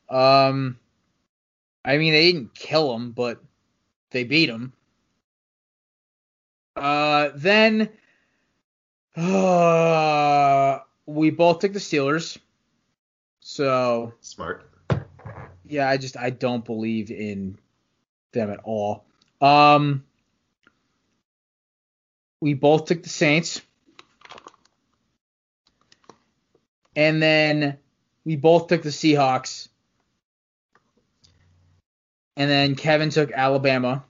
[0.08, 0.78] Um,
[1.84, 3.40] I mean, they didn't kill him, but
[4.10, 4.72] they beat him.
[6.76, 7.88] Uh, then,
[9.16, 10.80] uh,
[11.14, 12.38] we both took the Steelers.
[13.40, 14.70] So smart.
[15.66, 17.58] yeah, I just I don't believe in
[18.32, 19.04] them at all.
[19.40, 20.04] Um,
[22.40, 23.60] we both took the Saints,
[26.94, 27.78] and then
[28.24, 29.68] we both took the Seahawks,
[32.36, 34.04] and then Kevin took Alabama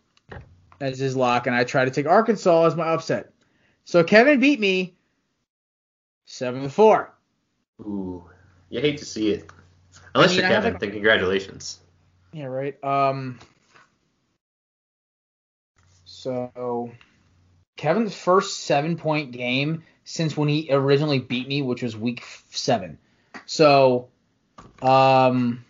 [0.80, 3.32] as his lock, and I tried to take Arkansas as my upset.
[3.84, 4.96] So Kevin beat me
[6.40, 7.12] seven to four.
[7.82, 8.24] Ooh,
[8.70, 9.50] you hate to see it.
[10.14, 11.78] Unless I mean, you're Kevin, like- then congratulations.
[12.32, 12.82] Yeah, right.
[12.82, 13.38] Um.
[16.06, 16.92] So,
[17.76, 22.98] Kevin's first seven point game since when he originally beat me, which was week seven.
[23.44, 24.08] So,
[24.80, 25.64] um,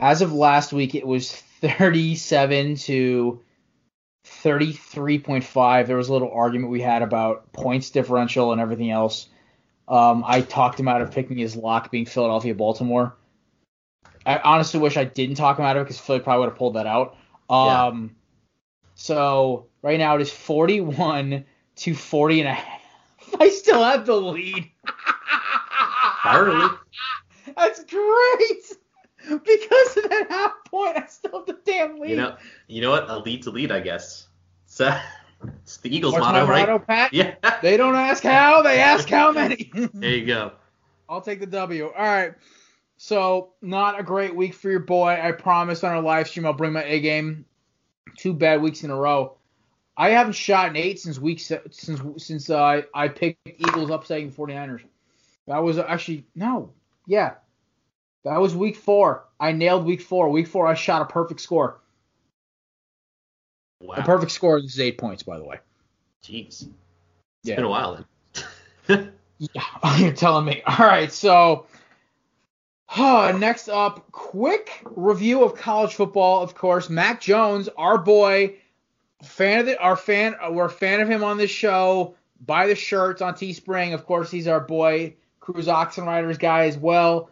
[0.00, 3.40] as of last week, it was 37 to
[4.44, 5.86] 33.5.
[5.86, 9.28] There was a little argument we had about points differential and everything else.
[9.88, 13.16] Um, I talked him out of picking his lock being Philadelphia Baltimore.
[14.26, 16.58] I honestly wish I didn't talk him out of it because Philly probably would have
[16.58, 17.16] pulled that out.
[17.50, 17.86] Yeah.
[17.86, 18.16] Um,
[18.94, 21.44] so right now it is 41
[21.76, 22.80] to 40 and a half.
[23.40, 24.70] I still have the lead.
[26.22, 26.68] Barely.
[27.56, 28.78] That's great.
[29.26, 32.10] Because of that half point, I still have the damn lead.
[32.10, 32.36] You know,
[32.68, 33.08] you know what?
[33.08, 34.28] A lead's to lead, I guess.
[34.74, 34.92] So,
[35.62, 36.66] it's the Eagles What's motto, right?
[36.66, 37.14] motto, Pat?
[37.14, 37.36] Yeah.
[37.62, 39.70] They don't ask how, they ask how many.
[39.94, 40.50] There you go.
[41.08, 41.84] I'll take the W.
[41.86, 42.34] All right.
[42.96, 45.10] So not a great week for your boy.
[45.22, 47.44] I promise on our live stream I'll bring my A game.
[48.16, 49.36] Two bad weeks in a row.
[49.96, 54.32] I haven't shot an eight since week se- since since uh, I picked Eagles upsetting
[54.32, 54.82] 49ers.
[55.46, 56.72] That was actually no,
[57.06, 57.34] yeah,
[58.24, 59.24] that was week four.
[59.38, 60.28] I nailed week four.
[60.30, 61.80] Week four I shot a perfect score.
[63.80, 63.94] Wow.
[63.96, 64.58] A perfect score.
[64.58, 65.58] Is eight points, by the way.
[66.22, 66.46] Jeez.
[66.46, 66.68] It's
[67.42, 67.56] Yeah.
[67.56, 68.04] been a while
[68.86, 69.12] then.
[69.38, 69.62] Yeah,
[69.98, 70.62] you're telling me.
[70.64, 71.66] All right, so
[72.96, 76.42] next up, quick review of college football.
[76.42, 78.54] Of course, Mac Jones, our boy,
[79.24, 82.14] fan of the, our fan, we're a fan of him on this show.
[82.46, 83.92] Buy the shirts on Teespring.
[83.92, 87.30] Of course, he's our boy, Cruz Oxen Riders guy as well.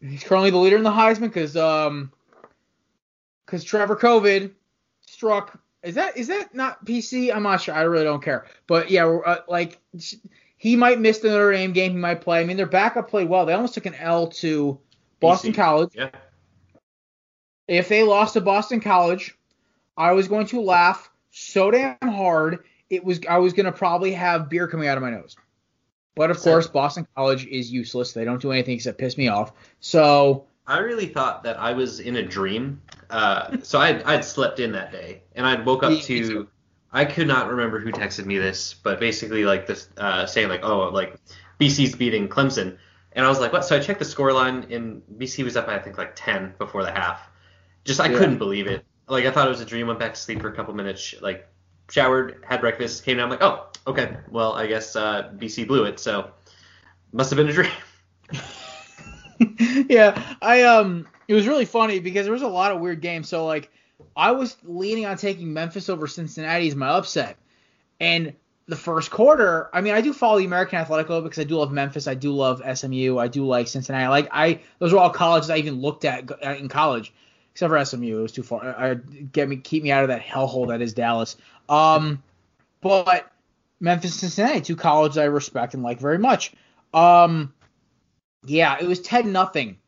[0.00, 2.10] He's currently the leader in the Heisman because um
[3.46, 4.50] because Trevor COVID
[5.20, 5.60] struck.
[5.82, 7.34] Is that is that not PC?
[7.34, 7.74] I'm not sure.
[7.74, 8.46] I really don't care.
[8.66, 9.78] But yeah, uh, like
[10.56, 11.92] he might miss the Notre Dame game.
[11.92, 12.40] He might play.
[12.40, 13.44] I mean, their backup played well.
[13.44, 14.78] They almost took an L to
[15.20, 15.56] Boston BC.
[15.56, 15.90] College.
[15.94, 16.10] Yeah.
[17.68, 19.36] If they lost to Boston College,
[19.96, 22.64] I was going to laugh so damn hard.
[22.88, 25.36] It was I was going to probably have beer coming out of my nose.
[26.14, 28.12] But of course, Boston College is useless.
[28.12, 29.52] They don't do anything except piss me off.
[29.80, 32.80] So I really thought that I was in a dream.
[33.10, 36.48] Uh, so I'd, I'd slept in that day, and I'd woke up to.
[36.92, 40.62] I could not remember who texted me this, but basically like this, uh, saying like,
[40.64, 41.16] oh, like
[41.58, 42.78] BC's beating Clemson,
[43.12, 43.64] and I was like, what?
[43.64, 46.84] So I checked the scoreline, and BC was up, by I think, like 10 before
[46.84, 47.28] the half.
[47.84, 48.18] Just I Yeah.
[48.18, 48.84] couldn't believe it.
[49.08, 49.88] Like I thought it was a dream.
[49.88, 51.48] Went back to sleep for a couple minutes, like
[51.90, 53.24] showered, had breakfast, came down.
[53.24, 54.16] I'm like, oh, okay.
[54.30, 56.30] Well, I guess uh, BC blew it, so
[57.12, 57.72] must have been a dream.
[59.88, 63.28] yeah, I um, it was really funny because there was a lot of weird games.
[63.28, 63.70] So like,
[64.16, 67.36] I was leaning on taking Memphis over Cincinnati as my upset,
[67.98, 68.34] and
[68.70, 71.56] the first quarter, I mean, I do follow the American Athletic Club because I do
[71.56, 74.08] love Memphis, I do love SMU, I do like Cincinnati.
[74.08, 77.12] Like I, those are all colleges I even looked at uh, in college,
[77.52, 78.18] except for SMU.
[78.18, 78.64] It was too far.
[78.64, 81.36] I, I get me keep me out of that hellhole that is Dallas.
[81.68, 82.22] Um,
[82.80, 83.30] but
[83.80, 86.52] Memphis, Cincinnati, two colleges I respect and like very much.
[86.94, 87.52] Um,
[88.44, 89.78] yeah, it was ten nothing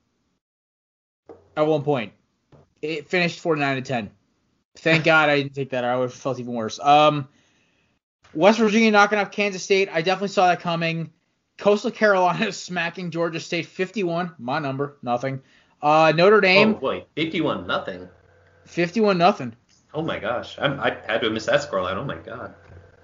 [1.56, 2.12] at one point.
[2.80, 4.10] It finished 49 to 10.
[4.76, 5.84] Thank God I didn't take that.
[5.84, 6.80] I would have felt even worse.
[6.80, 7.28] Um,
[8.34, 9.88] West Virginia knocking off Kansas State.
[9.92, 11.12] I definitely saw that coming.
[11.58, 14.34] Coastal Carolina smacking Georgia State 51.
[14.38, 15.42] My number, nothing.
[15.80, 16.76] Uh, Notre Dame.
[16.76, 18.08] Oh boy, 51 nothing.
[18.64, 19.54] 51 nothing.
[19.92, 21.96] Oh my gosh, I'm, I had to have missed that scoreline.
[21.96, 22.54] Oh my god.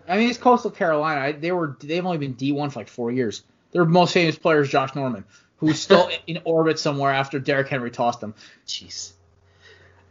[0.08, 1.20] I mean, it's Coastal Carolina.
[1.20, 3.42] I, they were they've only been D1 for like four years.
[3.72, 5.24] Their most famous player is Josh Norman,
[5.56, 8.34] who's still in orbit somewhere after Derrick Henry tossed him.
[8.66, 9.12] Jeez.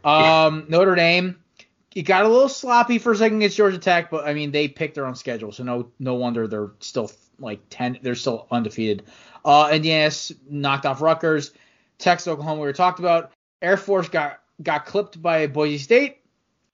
[0.04, 1.38] Um, Notre Dame,
[1.94, 4.68] it got a little sloppy for a second against Georgia Tech, but I mean they
[4.68, 7.98] picked their own schedule, so no no wonder they're still like ten.
[8.02, 9.04] They're still undefeated.
[9.44, 11.52] Uh, Indiana s- knocked off Rutgers.
[11.98, 13.32] Texas, Oklahoma, we were talked about.
[13.60, 16.18] Air Force got got clipped by Boise State.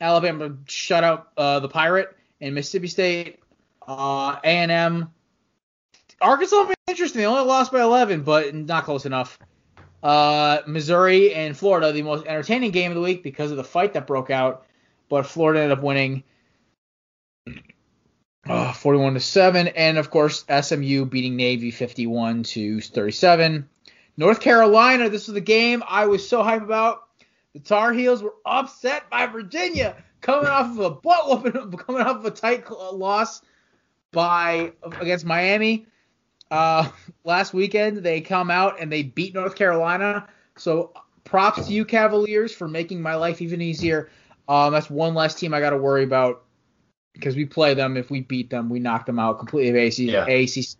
[0.00, 3.40] Alabama shut out uh, the Pirate and Mississippi State.
[3.86, 5.10] Uh, A&M,
[6.20, 7.20] Arkansas, will be interesting.
[7.20, 9.38] They only lost by 11, but not close enough.
[10.02, 13.94] Uh, Missouri and Florida, the most entertaining game of the week because of the fight
[13.94, 14.66] that broke out,
[15.08, 16.24] but Florida ended up winning
[18.46, 23.68] uh, 41 to 7, and of course SMU beating Navy 51 to 37.
[24.16, 27.08] North Carolina, this was the game I was so hyped about.
[27.54, 32.16] The Tar Heels were upset by Virginia, coming off of a butt whooping, coming off
[32.16, 33.42] of a tight loss
[34.12, 35.86] by against Miami.
[36.50, 36.88] Uh,
[37.24, 40.28] last weekend they come out and they beat North Carolina.
[40.56, 40.92] So
[41.24, 44.10] props to you Cavaliers for making my life even easier.
[44.48, 46.44] Um, that's one less team I got to worry about
[47.14, 47.96] because we play them.
[47.96, 49.98] If we beat them, we knock them out completely of ACC.
[49.98, 50.26] Yeah.
[50.26, 50.76] ACC.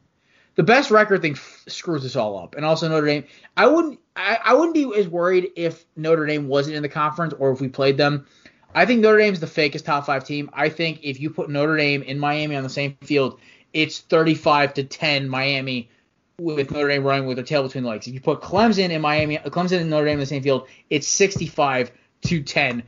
[0.57, 3.25] The best record thing f- screws us all up, and also Notre Dame.
[3.57, 3.99] I wouldn't.
[4.15, 7.61] I, I wouldn't be as worried if Notre Dame wasn't in the conference or if
[7.61, 8.27] we played them.
[8.75, 10.51] I think Notre Dame's the fakest top five team.
[10.53, 13.41] I think if you put Notre Dame in Miami on the same field,
[13.75, 15.91] it's 35 to 10 Miami
[16.39, 18.07] with Notre Dame running with their tail between the legs.
[18.07, 21.07] If you put Clemson in Miami, Clemson and Notre Dame in the same field, it's
[21.09, 22.85] 65 to 10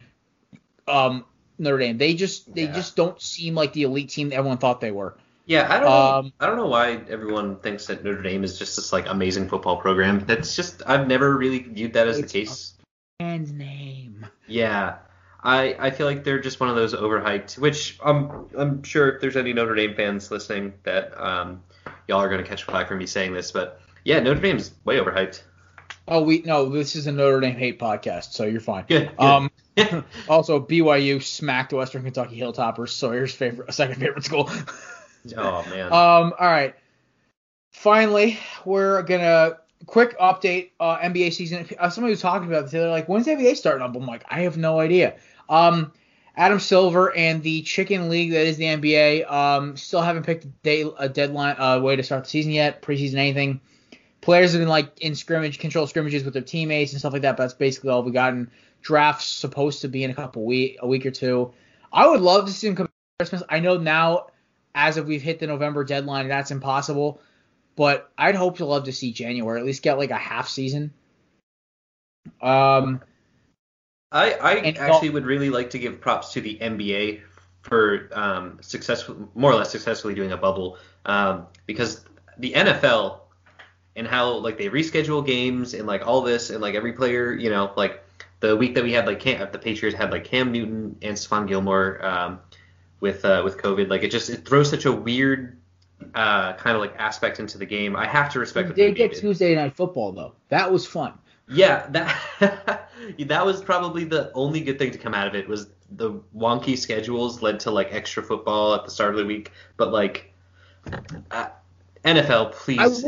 [0.88, 1.24] um,
[1.58, 1.98] Notre Dame.
[1.98, 2.72] They just they yeah.
[2.72, 5.16] just don't seem like the elite team that everyone thought they were.
[5.44, 6.32] Yeah, I don't um, know.
[6.40, 9.76] I don't know why everyone thinks that Notre Dame is just this like amazing football
[9.76, 10.20] program.
[10.26, 12.74] That's just I've never really viewed that as the case.
[13.20, 14.26] And name.
[14.46, 14.96] Yeah.
[15.42, 19.20] I, I feel like they're just one of those overhyped, which I'm I'm sure if
[19.20, 21.62] there's any Notre Dame fans listening that um,
[22.08, 25.42] y'all are gonna catch flack for me saying this, but yeah, Notre Dame's way overhyped.
[26.08, 28.84] Oh, we no, this is a Notre Dame hate podcast, so you're fine.
[28.88, 29.10] Good.
[29.16, 29.20] good.
[29.20, 29.50] Um,
[30.28, 34.50] also, BYU smacked Western Kentucky Hilltoppers, Sawyer's favorite, second favorite school.
[35.36, 35.86] oh man.
[35.92, 36.32] Um.
[36.38, 36.74] All right.
[37.72, 40.70] Finally, we're gonna quick update.
[40.78, 41.66] Uh, NBA season.
[41.78, 42.72] Uh, somebody was talking about this.
[42.72, 45.16] They're like, "When's the NBA starting up?" I'm like, I have no idea.
[45.48, 45.92] Um.
[46.38, 50.48] Adam Silver and the Chicken League that is the NBA um, still haven't picked a,
[50.48, 53.58] day, a deadline uh, way to start the season yet, preseason anything.
[54.20, 57.38] Players have been like in scrimmage, control scrimmages with their teammates and stuff like that.
[57.38, 58.50] But that's basically all we've gotten
[58.82, 61.52] draft's supposed to be in a couple week, a week or two.
[61.90, 63.42] I would love to see him come Christmas.
[63.48, 64.26] I know now,
[64.74, 67.20] as if we've hit the November deadline, that's impossible.
[67.76, 70.92] But I'd hope to love to see January, at least get like a half season.
[72.40, 73.02] Um,
[74.10, 77.20] I I actually would really like to give props to the NBA
[77.60, 82.04] for um successful, more or less successfully doing a bubble, um, because
[82.38, 83.20] the NFL
[83.94, 87.50] and how like they reschedule games and like all this and like every player, you
[87.50, 88.02] know, like
[88.40, 91.48] the week that we had like Cam, the Patriots had like Cam Newton and Stephon
[91.48, 92.40] Gilmore um,
[93.00, 93.88] with uh, with COVID.
[93.88, 95.58] Like it just it throws such a weird
[96.14, 97.96] uh, kind of like aspect into the game.
[97.96, 98.68] I have to respect.
[98.68, 99.20] We did get did.
[99.20, 100.34] Tuesday night football though.
[100.48, 101.14] That was fun.
[101.48, 102.88] Yeah, that
[103.18, 106.76] that was probably the only good thing to come out of it was the wonky
[106.76, 109.52] schedules led to like extra football at the start of the week.
[109.76, 110.32] But like
[111.30, 111.48] uh,
[112.04, 113.04] NFL, please.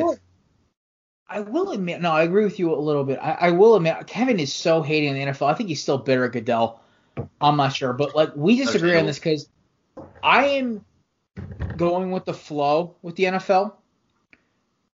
[1.30, 3.18] I will admit, no, I agree with you a little bit.
[3.20, 5.46] I, I, will admit, Kevin is so hating on the NFL.
[5.46, 6.80] I think he's still bitter at Goodell.
[7.38, 9.46] I'm not sure, but like we disagree on this because
[10.22, 10.84] I am
[11.76, 13.74] going with the flow with the NFL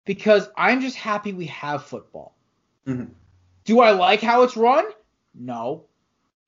[0.06, 2.36] because I'm just happy we have football.
[2.88, 3.14] Mm-hmm.
[3.66, 4.86] Do I like how it's run?
[5.34, 5.86] No.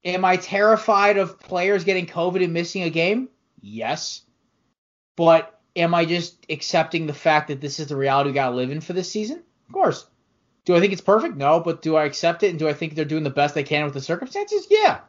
[0.04, 3.30] Am I terrified of players getting COVID and missing a game?
[3.62, 4.22] Yes.
[5.16, 8.56] But am I just accepting the fact that this is the reality we got to
[8.56, 9.44] live in for this season?
[9.68, 10.06] Of course.
[10.66, 11.36] Do I think it's perfect?
[11.36, 13.64] No, but do I accept it and do I think they're doing the best they
[13.64, 14.68] can with the circumstances?
[14.70, 15.02] Yeah.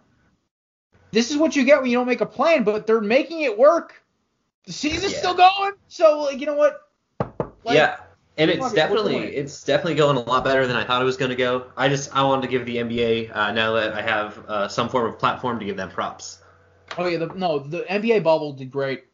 [1.11, 3.57] This is what you get when you don't make a plan, but they're making it
[3.57, 4.04] work.
[4.67, 5.19] The season's yeah.
[5.19, 6.81] still going, so like you know what?
[7.65, 7.97] Like, yeah,
[8.37, 11.31] and it's definitely it's definitely going a lot better than I thought it was going
[11.31, 11.67] to go.
[11.77, 14.89] I just I wanted to give the NBA uh, now that I have uh, some
[14.89, 16.43] form of platform to give them props.
[16.99, 19.05] Oh yeah, the, no, the NBA bubble did great.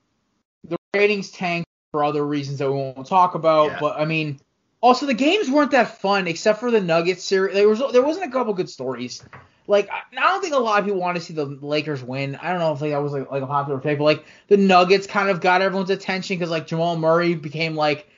[0.64, 3.78] The ratings tanked for other reasons that we won't talk about, yeah.
[3.80, 4.40] but I mean,
[4.80, 7.54] also, the games weren't that fun except for the Nuggets series.
[7.54, 9.22] There was there wasn't a couple good stories.
[9.70, 12.36] Like I don't think a lot of people want to see the Lakers win.
[12.36, 14.56] I don't know if like that was like, like a popular pick, but like the
[14.56, 18.08] Nuggets kind of got everyone's attention because like Jamal Murray became like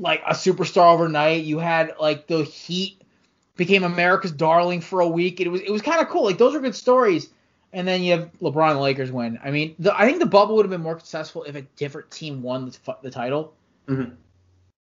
[0.00, 1.44] like a superstar overnight.
[1.44, 3.00] You had like the Heat
[3.56, 5.40] became America's darling for a week.
[5.40, 6.24] It was it was kind of cool.
[6.24, 7.30] Like those are good stories.
[7.72, 9.40] And then you have LeBron and Lakers win.
[9.42, 12.08] I mean, the, I think the bubble would have been more successful if a different
[12.08, 13.54] team won the, the title.
[13.88, 14.14] Mm-hmm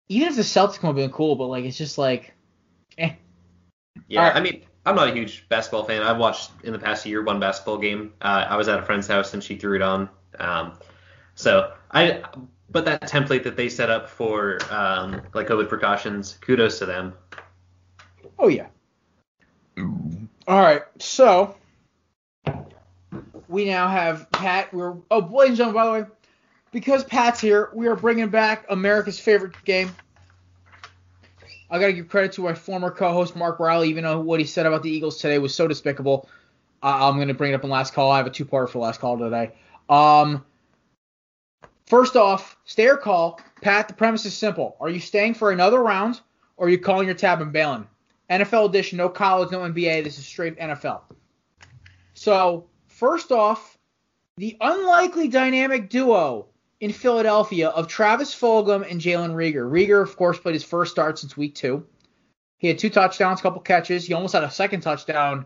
[0.09, 2.33] even if the Celtics would have been cool, but like it's just like,
[2.97, 3.13] eh.
[4.07, 4.35] Yeah, right.
[4.35, 6.01] I mean, I'm not a huge basketball fan.
[6.01, 8.13] I've watched in the past year one basketball game.
[8.21, 10.09] Uh, I was at a friend's house and she threw it on.
[10.39, 10.73] Um,
[11.35, 12.23] so I,
[12.69, 17.13] but that template that they set up for um, like COVID precautions, kudos to them.
[18.37, 18.67] Oh yeah.
[20.47, 21.55] All right, so
[23.47, 24.73] we now have Pat.
[24.73, 26.09] We're oh, ladies and gentlemen, by the way,
[26.71, 29.95] because Pat's here, we are bringing back America's favorite game.
[31.71, 34.65] I gotta give credit to my former co-host Mark Riley, even though what he said
[34.65, 36.27] about the Eagles today was so despicable.
[36.81, 38.11] Uh, I'm gonna bring it up in last call.
[38.11, 39.51] I have a two-part for last call today.
[39.89, 40.43] Um,
[41.85, 43.39] first off, stay or call.
[43.61, 44.77] Pat, the premise is simple.
[44.79, 46.21] Are you staying for another round,
[46.57, 47.87] or are you calling your tab and bailing?
[48.29, 50.03] NFL edition, no college, no NBA.
[50.03, 51.01] This is straight NFL.
[52.13, 53.77] So, first off,
[54.37, 56.47] the unlikely dynamic duo
[56.79, 59.69] in Philadelphia of Travis Fulgham and Jalen Reagor.
[59.69, 61.85] Reagor, of course, played his first start since week two.
[62.57, 64.05] He had two touchdowns, a couple catches.
[64.05, 65.45] He almost had a second touchdown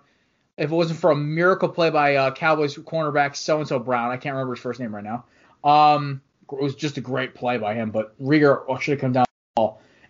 [0.58, 4.12] if it wasn't for a miracle play by uh, Cowboys cornerback so and so Brown.
[4.12, 5.26] I can't remember his first name right now.
[5.64, 6.22] Um,
[6.52, 9.26] it was just a great play by him, but Reagor should have come down.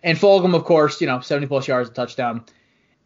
[0.02, 2.44] And Fulgham, of course, you know, 70 plus yards, a touchdown.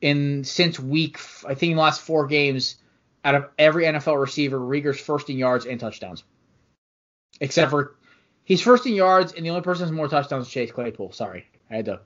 [0.01, 2.77] In since week, I think in the last four games,
[3.25, 6.25] out of every NFL receiver, Reagor's first in yards and touchdowns.
[7.41, 7.98] Except for
[8.49, 11.13] he's first in yards, and the only person has more touchdowns is Chase Claypool.
[11.13, 12.01] Sorry, I had to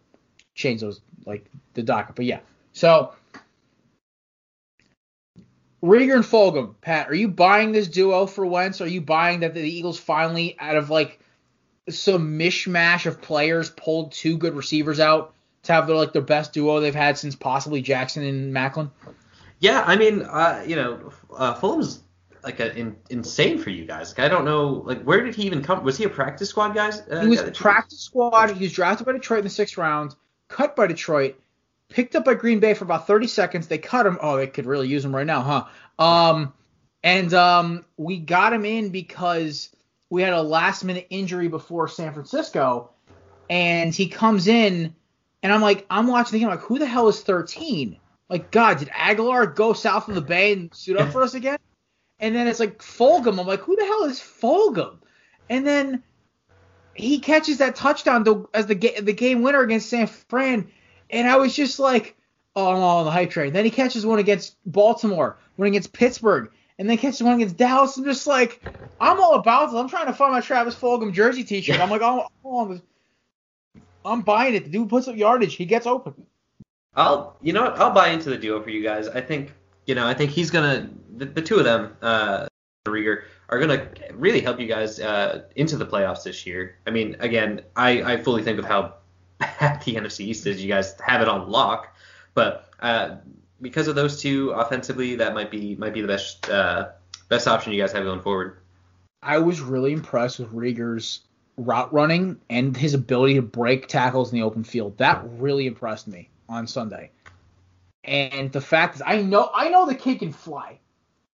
[0.55, 2.41] change those like the docket, but yeah.
[2.73, 3.15] So
[5.83, 8.81] Reagor and Fulgham, Pat, are you buying this duo for Wentz?
[8.81, 11.21] Are you buying that the Eagles finally, out of like
[11.89, 16.53] some mishmash of players, pulled two good receivers out to have their like their best
[16.53, 18.91] duo they've had since possibly Jackson and Maclin?
[19.61, 22.02] Yeah, I mean, uh, you know, uh, Fulgham's
[22.45, 24.11] like a, in, insane for you guys.
[24.11, 25.83] Like, I don't know, like, where did he even come?
[25.85, 27.03] Was he a practice squad, guys?
[27.09, 28.51] Uh, he was practice squad.
[28.51, 30.15] He was drafted by Detroit in the sixth round,
[30.49, 31.37] cut by Detroit,
[31.89, 33.69] picked up by Green Bay for about 30 seconds.
[33.69, 34.19] They cut him.
[34.21, 36.05] Oh, they could really use him right now, huh?
[36.05, 36.53] Um,
[37.03, 39.71] and um, we got him in because
[40.11, 42.91] we had a last minute injury before San Francisco,
[43.49, 44.95] and he comes in,
[45.43, 47.99] and I'm like, I'm watching the game, like, who the hell is 13?
[48.29, 51.59] Like, God, did Agholor go south of the bay and suit up for us again?
[52.23, 53.39] And then it's like Fulgham.
[53.39, 54.99] I'm like, who the hell is Fulgham?
[55.51, 56.03] And then
[56.95, 60.71] he catches that touchdown to, as the ga- the game winner against San Fran,
[61.11, 62.17] and I was just like,
[62.55, 63.53] oh, I'm all on the hype train.
[63.53, 67.97] Then he catches one against Baltimore, one against Pittsburgh, and then catches one against Dallas.
[67.97, 68.63] I'm just like,
[69.01, 69.75] I'm all about this.
[69.75, 71.81] I'm trying to find my Travis Fulgham jersey T-shirt.
[71.81, 72.81] I'm like, oh, oh
[74.05, 74.65] I'm buying it.
[74.65, 75.57] The dude puts up yardage.
[75.57, 76.27] He gets open.
[76.95, 77.79] I'll, you know what?
[77.81, 79.09] I'll buy into the duo for you guys.
[79.09, 79.53] I think,
[79.87, 82.47] you know, I think he's gonna, the, the two of them, uh,
[82.87, 86.77] Reagor, are gonna really help you guys uh, into the playoffs this year.
[86.87, 88.95] I mean, again, I, I fully think of how
[89.39, 90.63] bad the NFC East is.
[90.63, 91.95] You guys have it on lock,
[92.35, 93.17] but uh,
[93.61, 96.89] because of those two offensively, that might be might be the best uh,
[97.29, 98.59] best option you guys have going forward.
[99.23, 101.21] I was really impressed with Reagor's
[101.57, 104.99] route running and his ability to break tackles in the open field.
[104.99, 107.11] That really impressed me on Sunday.
[108.05, 110.79] And the fact is, I know I know the kid can fly.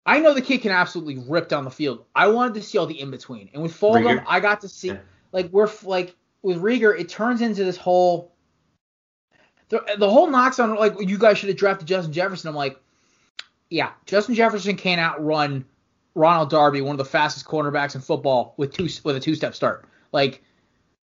[0.07, 2.05] I know the kid can absolutely rip down the field.
[2.15, 4.93] I wanted to see all the in between, and with Fulgham, I got to see
[5.33, 8.31] like we're like with Reagor, it turns into this whole
[9.69, 12.47] the, the whole knocks on like you guys should have drafted Justin Jefferson.
[12.47, 12.79] I'm like,
[13.69, 15.65] yeah, Justin Jefferson can't outrun
[16.15, 19.55] Ronald Darby, one of the fastest cornerbacks in football, with two with a two step
[19.55, 19.85] start.
[20.13, 20.41] Like,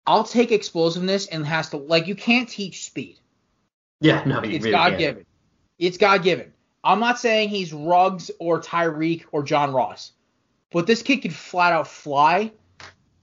[0.07, 3.18] I'll take explosiveness and has to like you can't teach speed.
[4.01, 5.26] Yeah, no, it's really God given.
[5.78, 6.53] It's God given.
[6.89, 10.12] I'm not saying he's Ruggs or Tyreek or John Ross,
[10.72, 12.51] but this kid can flat out fly,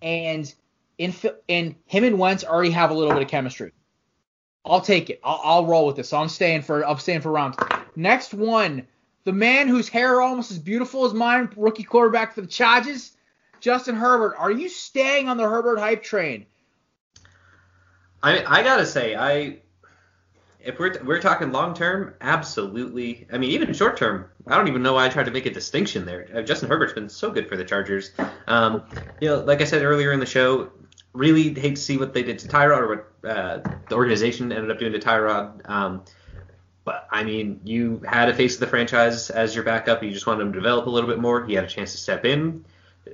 [0.04, 0.54] and
[1.00, 1.16] in
[1.48, 3.72] in him and Wentz already have a little bit of chemistry.
[4.64, 5.20] I'll take it.
[5.24, 6.10] I'll, I'll roll with this.
[6.10, 7.58] So I'm staying for I'm staying for rounds.
[7.96, 8.86] Next one,
[9.24, 13.18] the man whose hair almost as beautiful as mine, rookie quarterback for the Chargers,
[13.62, 14.36] Justin Herbert.
[14.38, 16.46] Are you staying on the Herbert hype train?
[18.22, 19.62] I I gotta say I
[20.66, 23.28] if we're we're talking long term, absolutely.
[23.32, 25.52] I mean, even short term, I don't even know why I tried to make a
[25.52, 26.28] distinction there.
[26.34, 28.12] Uh, Justin Herbert's been so good for the Chargers.
[28.48, 28.84] Um,
[29.22, 30.72] you know, like I said earlier in the show,
[31.14, 33.58] really hate to see what they did to Tyrod or what uh,
[33.90, 35.70] the organization ended up doing to Tyrod.
[35.70, 36.04] Um,
[36.84, 40.04] but I mean, you had a face of the franchise as your backup.
[40.04, 41.46] You just wanted him to develop a little bit more.
[41.46, 42.66] He had a chance to step in,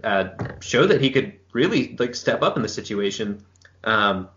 [0.03, 0.29] uh,
[0.61, 3.45] show that he could really like step up in the situation.
[3.83, 4.29] Um,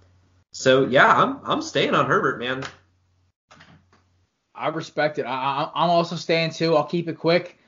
[0.50, 2.64] so yeah, I'm I'm staying on Herbert, man.
[4.54, 5.24] I respect it.
[5.24, 6.76] I, am also staying too.
[6.76, 7.58] I'll keep it quick.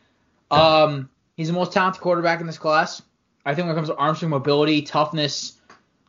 [0.50, 3.02] Um, he's the most talented quarterback in this class.
[3.44, 5.54] I think when it comes to arm strength, mobility, toughness,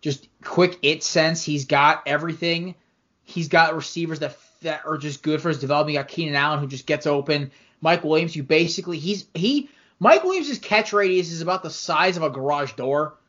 [0.02, 2.76] just quick it sense, he's got everything.
[3.24, 5.94] He's got receivers that that are just good for his development.
[5.94, 7.52] You got Keenan Allen who just gets open.
[7.82, 9.70] Mike Williams, you basically he's he
[10.00, 13.16] Mike Williams' catch radius is about the size of a garage door.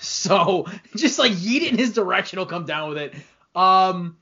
[0.00, 0.64] So
[0.94, 3.14] just like yeet it in his direction, he'll come down with it.
[3.52, 4.16] Um,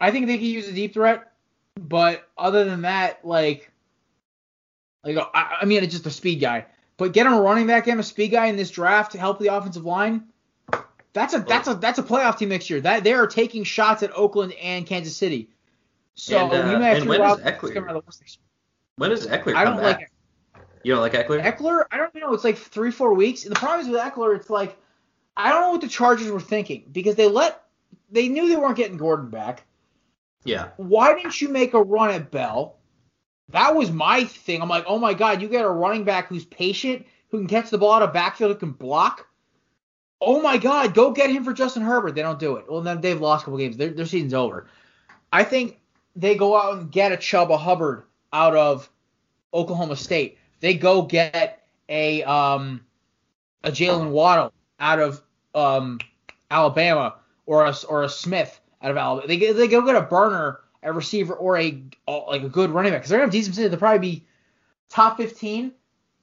[0.00, 1.29] I think they can use a deep threat.
[1.76, 3.70] But other than that, like,
[5.04, 6.66] like I, I mean, it's just a speed guy.
[6.96, 9.38] But get him a running back and a speed guy in this draft to help
[9.38, 10.24] the offensive line.
[11.12, 12.80] That's a that's a that's a playoff team next year.
[12.80, 15.48] That they are taking shots at Oakland and Kansas City.
[16.14, 18.02] So and, uh, we may have to when is Ekeler?
[18.96, 20.00] When does Ekeler I don't back?
[20.00, 20.10] like.
[20.82, 21.42] You don't like Ekeler?
[21.42, 22.32] Ekeler, I don't know.
[22.32, 23.44] It's like three, four weeks.
[23.44, 24.76] And the problem is with Ekeler, it's like
[25.36, 27.62] I don't know what the Chargers were thinking because they let
[28.10, 29.64] they knew they weren't getting Gordon back.
[30.44, 30.68] Yeah.
[30.76, 32.76] Why didn't you make a run at Bell?
[33.50, 34.62] That was my thing.
[34.62, 37.70] I'm like, oh my god, you get a running back who's patient, who can catch
[37.70, 39.26] the ball out of backfield, who can block.
[40.20, 42.14] Oh my god, go get him for Justin Herbert.
[42.14, 42.66] They don't do it.
[42.68, 43.76] Well, then they've lost a couple games.
[43.76, 44.68] Their, their season's over.
[45.32, 45.80] I think
[46.14, 48.88] they go out and get a Chuba Hubbard out of
[49.52, 50.38] Oklahoma State.
[50.60, 52.84] They go get a um
[53.64, 55.22] a Jaylen Waddle out of
[55.54, 55.98] um
[56.50, 57.16] Alabama
[57.46, 59.28] or a or a Smith out of Alabama.
[59.28, 63.00] They they go get a burner a receiver or a like a good running back
[63.00, 63.56] because they're gonna have decent.
[63.56, 64.24] They'll probably be
[64.88, 65.72] top 15.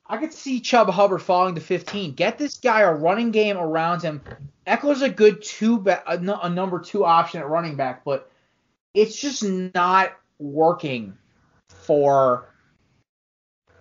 [0.09, 2.13] I could see Chuba Hubbard falling to 15.
[2.13, 4.21] Get this guy a running game around him.
[4.65, 8.31] Ekeler's a good two, a, a number two option at running back, but
[8.93, 11.17] it's just not working
[11.67, 12.49] for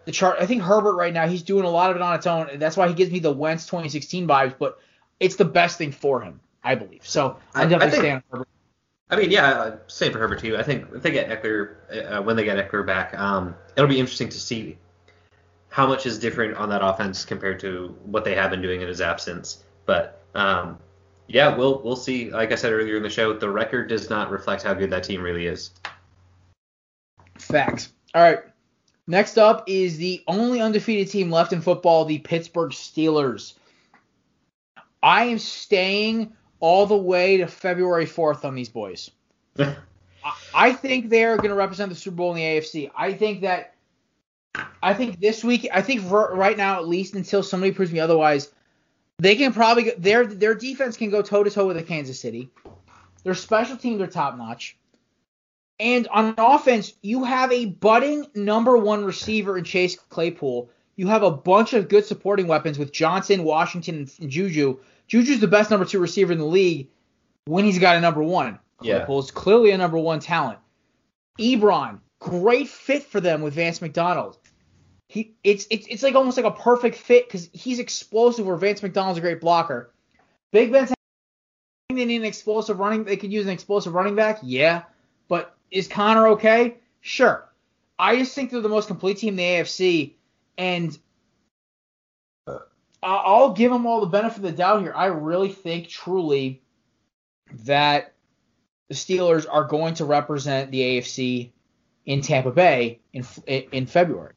[0.04, 0.38] the chart.
[0.40, 2.48] I think Herbert right now he's doing a lot of it on its own.
[2.50, 4.80] And that's why he gives me the Wentz 2016 vibes, but
[5.20, 7.06] it's the best thing for him, I believe.
[7.06, 8.48] So I'm definitely I think, staying Herbert.
[9.08, 10.56] I mean, yeah, same for Herbert too.
[10.56, 11.76] I think if they get Ekeler,
[12.10, 14.76] uh, when they get Ekeler back, um, it'll be interesting to see
[15.68, 18.88] how much is different on that offense compared to what they have been doing in
[18.88, 19.62] his absence.
[19.84, 20.78] But um,
[21.28, 22.30] yeah, we'll we'll see.
[22.30, 25.04] Like I said earlier in the show, the record does not reflect how good that
[25.04, 25.70] team really is.
[27.38, 27.92] Facts.
[28.14, 28.40] All right.
[29.06, 33.54] Next up is the only undefeated team left in football, the Pittsburgh Steelers.
[35.00, 39.10] I am staying all the way to February 4th on these boys.
[40.54, 42.90] I think they're going to represent the Super Bowl in the AFC.
[42.96, 43.74] I think that
[44.82, 48.50] I think this week, I think right now at least until somebody proves me otherwise,
[49.18, 52.50] they can probably their their defense can go toe to toe with the Kansas City.
[53.22, 54.76] Their special teams are top notch.
[55.78, 60.70] And on offense, you have a budding number one receiver in Chase Claypool.
[60.96, 64.78] You have a bunch of good supporting weapons with Johnson, Washington, and Juju.
[65.08, 66.88] Juju's the best number two receiver in the league
[67.44, 68.58] when he's got a number one.
[68.80, 68.98] Yeah.
[68.98, 70.58] Claypool's clearly a number one talent.
[71.38, 74.38] Ebron, great fit for them with Vance McDonald.
[75.08, 78.82] He it's it's it's like almost like a perfect fit because he's explosive where Vance
[78.82, 79.92] McDonald's a great blocker.
[80.52, 80.92] Big Ben's
[81.88, 84.82] they need an explosive running they could use an explosive running back, yeah.
[85.28, 86.78] But is Conner okay?
[87.00, 87.48] Sure.
[87.98, 90.14] I just think they're the most complete team in the AFC,
[90.58, 90.96] and
[93.02, 94.92] I'll give them all the benefit of the doubt here.
[94.94, 96.62] I really think truly
[97.64, 98.14] that
[98.88, 101.50] the Steelers are going to represent the AFC
[102.04, 104.32] in Tampa Bay in in February.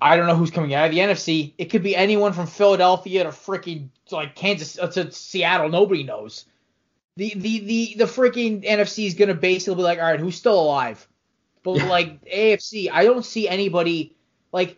[0.00, 1.54] I don't know who's coming out of the NFC.
[1.58, 5.68] It could be anyone from Philadelphia to freaking like Kansas uh, to Seattle.
[5.68, 6.46] Nobody knows.
[7.16, 10.60] The the the the freaking NFC is gonna basically be like, all right, who's still
[10.60, 11.06] alive?
[11.62, 14.16] But like AFC, I don't see anybody
[14.52, 14.76] like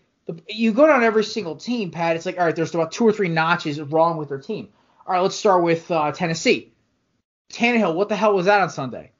[0.48, 2.16] you go down every single team, Pat.
[2.16, 4.68] It's like, all right, there's about two or three notches wrong with their team.
[5.06, 6.72] All right, let's start with uh, Tennessee.
[7.52, 9.12] Tannehill, what the hell was that on Sunday?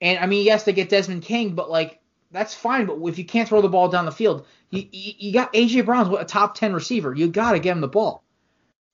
[0.00, 2.00] And I mean, yes, they get Desmond King, but like
[2.30, 2.86] that's fine.
[2.86, 5.84] But if you can't throw the ball down the field, you you, you got AJ
[5.84, 7.14] Brown's a top ten receiver.
[7.14, 8.22] You got to get him the ball.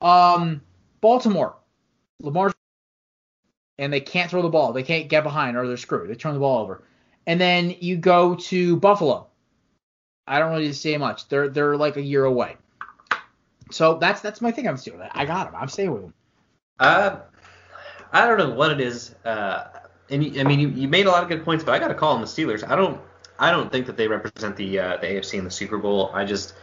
[0.01, 0.63] Um,
[1.01, 1.57] Baltimore,
[2.21, 2.53] Lamar,
[3.79, 4.73] and they can't throw the ball.
[4.73, 6.11] They can't get behind or they're screwed.
[6.11, 6.83] They turn the ball over.
[7.27, 9.30] And then you go to Buffalo.
[10.27, 11.29] I don't really say much.
[11.29, 12.57] They're they're like a year away.
[13.71, 14.69] So that's that's my thing.
[14.69, 15.55] I'm still I got him.
[15.57, 16.15] I'm staying with him.
[16.79, 17.21] Uh,
[18.13, 19.15] I don't know what it is.
[19.25, 19.65] Uh,
[20.09, 21.89] and you, I mean, you, you made a lot of good points, but I got
[21.89, 22.69] to call them the Steelers.
[22.69, 23.01] I don't
[23.39, 26.11] I don't think that they represent the uh, the AFC in the Super Bowl.
[26.13, 26.55] I just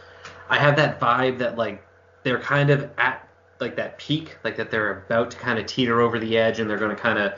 [0.48, 1.84] I have that vibe that like
[2.22, 3.28] they're kind of at
[3.60, 6.70] like that peak, like that they're about to kind of teeter over the edge and
[6.70, 7.32] they're going to kind of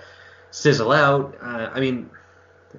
[0.51, 1.37] sizzle out.
[1.43, 2.11] Uh, I mean,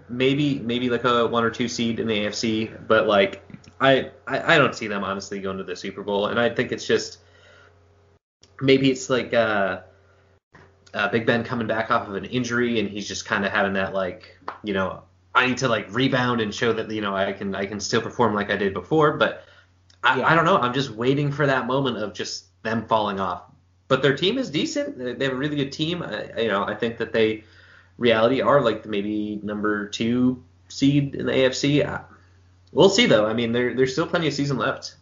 [0.09, 3.43] maybe maybe like a one or two seed in the AFC, but like
[3.79, 6.71] I, I I don't see them honestly going to the Super Bowl, and I think
[6.71, 7.19] it's just
[8.61, 9.81] maybe it's like uh,
[10.93, 13.73] uh, Big Ben coming back off of an injury, and he's just kind of having
[13.73, 17.33] that like you know I need to like rebound and show that you know I
[17.33, 19.45] can I can still perform like I did before, but
[20.03, 20.27] I, yeah.
[20.27, 20.57] I don't know.
[20.57, 23.43] I'm just waiting for that moment of just them falling off.
[23.87, 24.97] But their team is decent.
[24.97, 26.01] They have a really good team.
[26.01, 27.43] I, you know, I think that they
[28.01, 32.03] reality are like maybe number two seed in the AFC.
[32.71, 33.25] We'll see though.
[33.25, 34.95] I mean, there, there's still plenty of season left.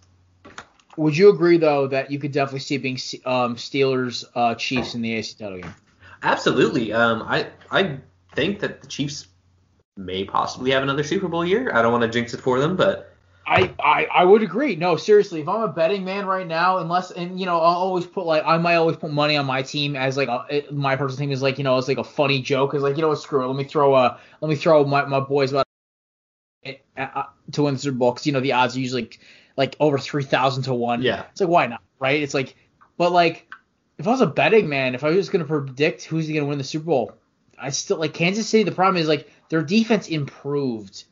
[0.97, 5.01] Would you agree though that you could definitely see being um, Steelers uh, Chiefs in
[5.01, 5.73] the AFC title game?
[6.21, 6.91] Absolutely.
[6.91, 7.99] Um, I I
[8.35, 9.27] think that the Chiefs
[9.95, 11.71] may possibly have another Super Bowl year.
[11.73, 13.08] I don't want to jinx it for them, but
[13.49, 14.75] I, I, I would agree.
[14.75, 18.05] No, seriously, if I'm a betting man right now, unless and you know I'll always
[18.05, 21.17] put like I might always put money on my team as like a, my personal
[21.17, 23.17] team is like you know it's like a funny joke is like you know what
[23.17, 25.65] screw it let me throw a let me throw my, my boys about
[26.63, 27.23] uh, uh,
[27.53, 29.19] to win the Super Bowl because you know the odds are usually like,
[29.57, 31.01] like over three thousand to one.
[31.01, 32.21] Yeah, it's like why not, right?
[32.21, 32.55] It's like,
[32.97, 33.51] but like
[33.97, 36.63] if I was a betting man, if I was gonna predict who's gonna win the
[36.63, 37.13] Super Bowl,
[37.57, 38.63] I still like Kansas City.
[38.63, 41.05] The problem is like their defense improved.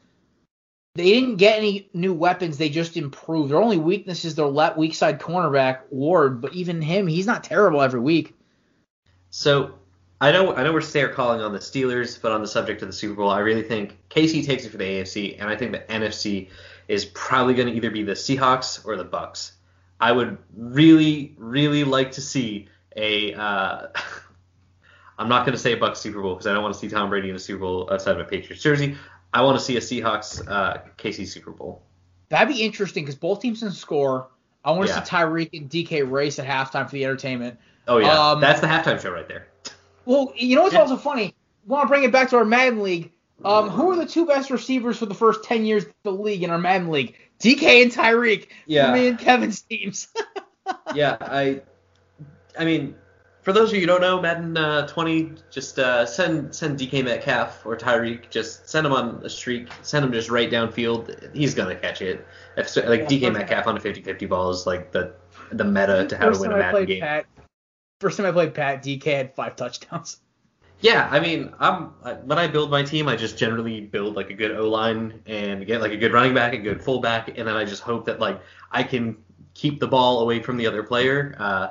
[0.97, 2.57] They didn't get any new weapons.
[2.57, 3.51] They just improved.
[3.51, 7.43] Their only weakness is their left weak side cornerback Ward, but even him, he's not
[7.43, 8.35] terrible every week.
[9.29, 9.75] So
[10.19, 12.87] I know I know we're stare calling on the Steelers, but on the subject of
[12.87, 15.73] the Super Bowl, I really think KC takes it for the AFC, and I think
[15.73, 16.49] the NFC
[16.87, 19.51] is probably going to either be the Seahawks or the Bucs.
[19.99, 23.35] I would really, really like to see a.
[23.35, 23.87] Uh,
[25.19, 26.89] I'm not going to say a Bucs Super Bowl because I don't want to see
[26.89, 28.97] Tom Brady in a Super Bowl outside of a Patriots jersey.
[29.33, 31.83] I want to see a Seahawks uh, KC Super Bowl.
[32.29, 34.29] That'd be interesting because both teams can score.
[34.65, 35.03] I want to Yeah.
[35.03, 37.59] see Tyreek and DK race at halftime for the entertainment.
[37.87, 39.47] Oh yeah, Um, that's the halftime show right there.
[40.05, 40.81] Well, you know what's Yeah.
[40.81, 41.33] also funny?
[41.65, 43.11] Want to bring it back to our Madden League.
[43.45, 46.43] Um, who are the two best receivers for the first ten years of the league
[46.43, 47.15] in our Madden League?
[47.39, 48.47] DK and Tyreek.
[48.65, 48.87] Yeah.
[48.87, 50.07] For me and Kevin's teams.
[50.95, 51.61] yeah, I,
[52.57, 52.95] I mean,
[53.47, 57.05] for those of you who don't know, Madden uh, 20, just uh, send send DK
[57.05, 61.33] Metcalf or Tyreek, just send him on a streak, send him just right downfield.
[61.33, 62.27] He's gonna catch it.
[62.57, 65.13] If, like Yeah, DK Metcalf on a 50-50 ball is like the
[65.53, 66.99] the meta to how to win a Madden game.
[66.99, 67.25] Pat.
[68.01, 70.19] First time I played Pat, DK had five touchdowns.
[70.79, 71.85] Yeah, I mean, I'm
[72.25, 75.65] when I build my team, I just generally build like a good O line and
[75.65, 78.19] get like a good running back, a good fullback, and then I just hope that
[78.19, 78.39] like
[78.71, 79.17] I can
[79.55, 81.33] keep the ball away from the other player.
[81.39, 81.69] Uh,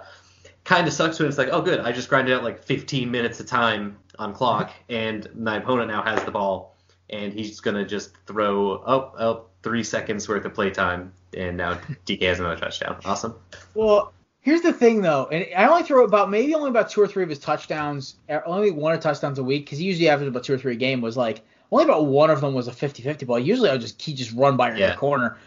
[0.67, 3.39] kind of sucks when it's like, oh, good, I just grinded out like 15 minutes
[3.39, 6.77] of time on clock, and my opponent now has the ball,
[7.09, 11.57] and he's gonna just throw up oh oh three seconds worth of play time, and
[11.57, 11.75] now
[12.07, 12.99] DK has another touchdown.
[13.05, 13.37] Awesome.
[13.75, 17.07] Well, here's the thing though, and I only throw about maybe only about two or
[17.07, 20.31] three of his touchdowns, uh, only one of touchdowns a week because he usually averages
[20.31, 21.01] about two or three a game.
[21.01, 23.39] Was like only about one of them was a 50-50 ball.
[23.39, 25.39] Usually I'll just he just run by her in the corner.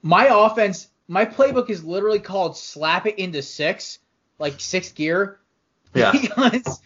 [0.00, 3.98] My offense, my playbook is literally called slap it into six,
[4.38, 5.40] like sixth gear.
[5.94, 6.12] Yeah.
[6.22, 6.80] Because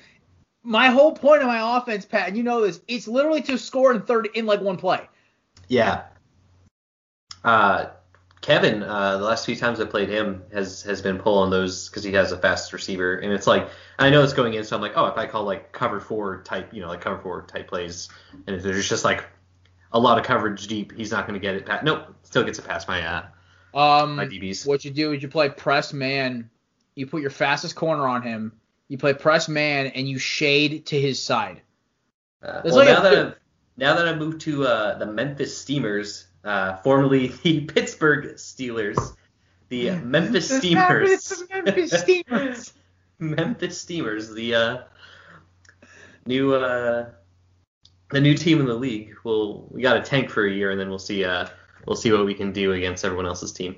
[0.62, 3.92] my whole point of my offense, Pat, and you know this, it's literally to score
[3.92, 5.08] in third in like one play.
[5.68, 6.04] Yeah.
[7.42, 7.86] Uh,
[8.40, 12.04] Kevin, uh, the last few times I played him has has been pulling those because
[12.04, 13.68] he has a fast receiver, and it's like
[13.98, 16.42] I know it's going in, so I'm like, oh, if I call like cover four
[16.42, 18.08] type, you know, like cover four type plays,
[18.46, 19.24] and if there's just like
[19.92, 21.66] a lot of coverage deep, he's not going to get it.
[21.66, 23.22] Pat, nope, still gets it past my uh,
[23.74, 24.66] Um, my DBs.
[24.66, 26.48] What you do is you play press man.
[26.98, 28.52] You put your fastest corner on him.
[28.88, 31.62] You play press man and you shade to his side.
[32.42, 33.34] Uh, well, like now that I've,
[33.76, 39.14] now that I moved to uh, the Memphis Steamers, uh, formerly the Pittsburgh Steelers,
[39.68, 41.08] the Memphis Steamers.
[41.08, 42.72] Memphis- Memphis Steamers.
[43.20, 44.78] Memphis Steamers, the uh,
[46.26, 47.10] new uh,
[48.10, 49.14] the new team in the league.
[49.22, 51.46] We'll we got a tank for a year, and then we'll see uh,
[51.86, 53.76] we'll see what we can do against everyone else's team.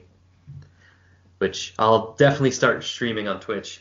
[1.41, 3.81] Which I'll definitely start streaming on Twitch.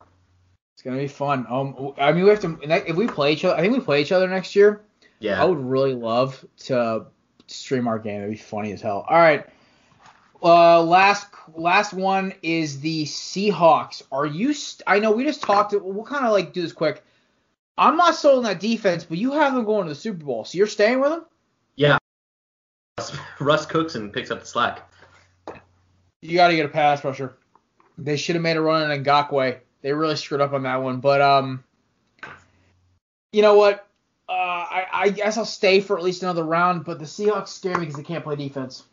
[0.00, 1.46] It's gonna be fun.
[1.50, 2.58] Um, I mean, we have to.
[2.62, 4.80] If we play each other, I think we play each other next year.
[5.18, 5.42] Yeah.
[5.42, 7.06] I would really love to
[7.46, 8.20] stream our game.
[8.22, 9.04] It'd be funny as hell.
[9.06, 9.46] All right.
[10.42, 14.02] Uh, last last one is the Seahawks.
[14.10, 14.54] Are you?
[14.54, 15.74] St- I know we just talked.
[15.78, 17.04] We'll kind of like do this quick.
[17.76, 20.46] I'm not sold on that defense, but you have them going to the Super Bowl,
[20.46, 21.26] so you're staying with them.
[21.76, 21.98] yeah.
[23.40, 24.88] Russ cooks and picks up the slack.
[26.24, 27.36] You got to get a pass rusher.
[27.98, 29.58] They should have made a run in Ngakoue.
[29.82, 31.00] They really screwed up on that one.
[31.00, 31.62] But um,
[33.30, 33.86] you know what?
[34.26, 36.86] Uh, I, I guess I'll stay for at least another round.
[36.86, 38.84] But the Seahawks scare me because they can't play defense.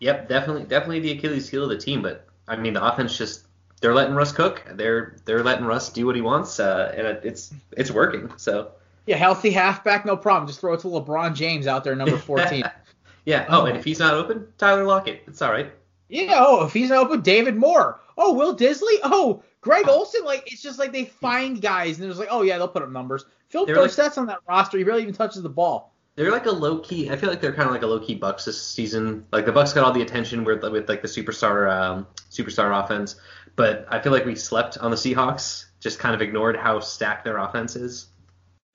[0.00, 2.00] Yep, definitely, definitely the Achilles heel of the team.
[2.00, 3.44] But I mean, the offense just
[3.82, 4.64] they're letting Russ cook.
[4.72, 8.32] They're they're letting Russ do what he wants, uh, and it, it's it's working.
[8.38, 8.72] So
[9.04, 10.46] Yeah, healthy halfback, no problem.
[10.46, 12.64] Just throw it to LeBron James out there, number 14.
[13.26, 13.44] yeah.
[13.50, 15.24] Oh, and if he's not open, Tyler Lockett.
[15.26, 15.70] It's all right.
[16.08, 16.34] Yeah.
[16.36, 18.00] Oh, if he's open, David Moore.
[18.16, 18.98] Oh, Will Dissly.
[19.04, 20.24] Oh, Greg Olsen.
[20.24, 22.82] Like it's just like they find guys and they're just like, oh yeah, they'll put
[22.82, 23.24] up numbers.
[23.48, 24.78] Phil They're like- on that roster.
[24.78, 25.94] He barely even touches the ball.
[26.16, 27.10] They're like a low key.
[27.10, 29.24] I feel like they're kind of like a low key Bucs this season.
[29.30, 33.14] Like the Bucs got all the attention with with like the superstar um, superstar offense,
[33.54, 35.66] but I feel like we slept on the Seahawks.
[35.78, 38.08] Just kind of ignored how stacked their offense is.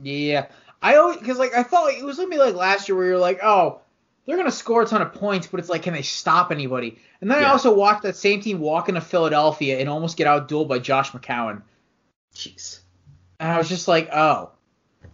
[0.02, 0.46] Yeah,
[0.82, 3.08] I always because like I thought like, it was gonna be like last year where
[3.08, 3.82] you're like, oh,
[4.26, 7.00] they're gonna score a ton of points, but it's like, can they stop anybody?
[7.22, 10.68] And then I also watched that same team walk into Philadelphia and almost get outdueled
[10.68, 11.62] by Josh McCown,
[12.36, 12.80] Jeez.
[13.40, 14.52] and I was just like, oh.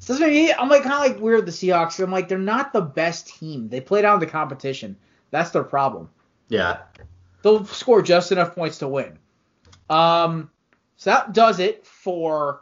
[0.01, 2.01] So I'm like kind of like weird with the Seahawks.
[2.01, 3.67] I'm like they're not the best team.
[3.67, 4.95] They play down the competition.
[5.31, 6.09] That's their problem.
[6.47, 6.79] Yeah.
[7.41, 9.17] They'll score just enough points to win.
[9.89, 10.51] Um,
[10.97, 12.61] so that does it for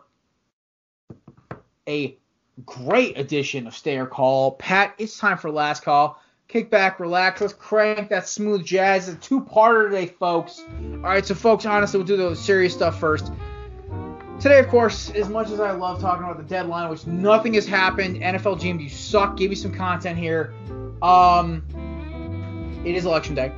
[1.87, 2.17] a
[2.65, 4.51] great edition of Stay or Call.
[4.51, 6.21] Pat, it's time for last call.
[6.47, 7.41] Kick back, relax.
[7.41, 9.09] Let's crank that smooth jazz.
[9.09, 10.61] It's a two-parter today, folks.
[10.61, 13.33] All right, so folks, honestly, we'll do the serious stuff first.
[14.39, 17.67] Today of course, as much as I love talking about the deadline, which nothing has
[17.67, 19.35] happened, NFL GM, you suck.
[19.35, 20.53] Give me some content here.
[21.01, 21.63] Um,
[22.85, 23.51] it is election day.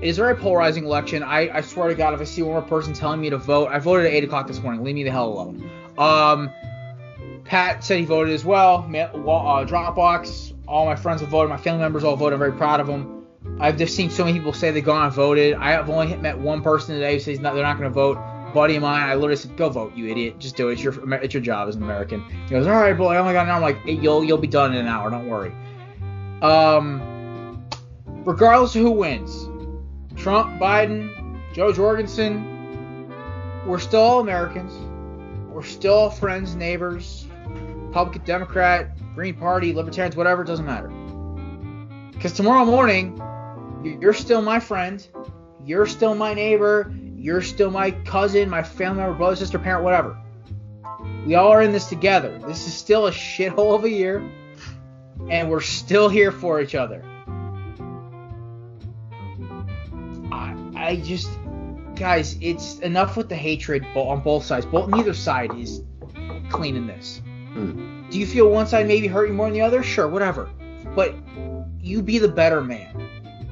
[0.00, 1.22] It is a very polarizing election.
[1.22, 3.68] I, I swear to God, if I see one more person telling me to vote,
[3.68, 4.82] I voted at 8 o'clock this morning.
[4.82, 5.70] Leave me the hell alone.
[5.96, 6.50] Um,
[7.44, 8.78] Pat said he voted as well.
[8.78, 11.50] Uh, Dropbox, all my friends have voted.
[11.50, 12.32] My family members all voted.
[12.32, 13.26] I'm very proud of them.
[13.60, 15.54] I've just seen so many people say they've gone and voted.
[15.54, 18.18] I have only met one person today who says not, they're not going to vote.
[18.54, 20.38] Buddy of mine, I literally said, "Go vote, you idiot!
[20.38, 20.74] Just do it.
[20.74, 23.14] It's your it's your job as an American." He goes, "All right, boy.
[23.14, 25.08] I only got an hour." I'm like, hey, "You'll you'll be done in an hour.
[25.08, 25.52] Don't worry."
[26.42, 27.66] Um,
[28.26, 29.48] regardless of who wins,
[30.16, 33.10] Trump, Biden, Jo Jorgensen,
[33.66, 34.74] we're still all Americans.
[35.50, 40.42] We're still friends, neighbors, Republican, Democrat, Green Party, Libertarians, whatever.
[40.42, 40.88] It doesn't matter.
[42.12, 43.20] Because tomorrow morning,
[44.00, 45.06] you're still my friend.
[45.64, 46.94] You're still my neighbor.
[47.16, 50.18] You're still my cousin, my family member, brother, sister, parent, whatever.
[51.26, 52.38] We all are in this together.
[52.38, 54.28] This is still a shithole of a year,
[55.30, 57.04] and we're still here for each other.
[60.32, 61.30] I, I just,
[61.94, 64.66] guys, it's enough with the hatred on both sides.
[64.66, 65.82] Both, neither side is
[66.50, 67.20] cleaning this.
[67.52, 68.01] Hmm.
[68.12, 69.82] Do you feel one side maybe hurt you more than the other?
[69.82, 70.50] Sure, whatever.
[70.94, 71.14] But
[71.80, 73.08] you be the better man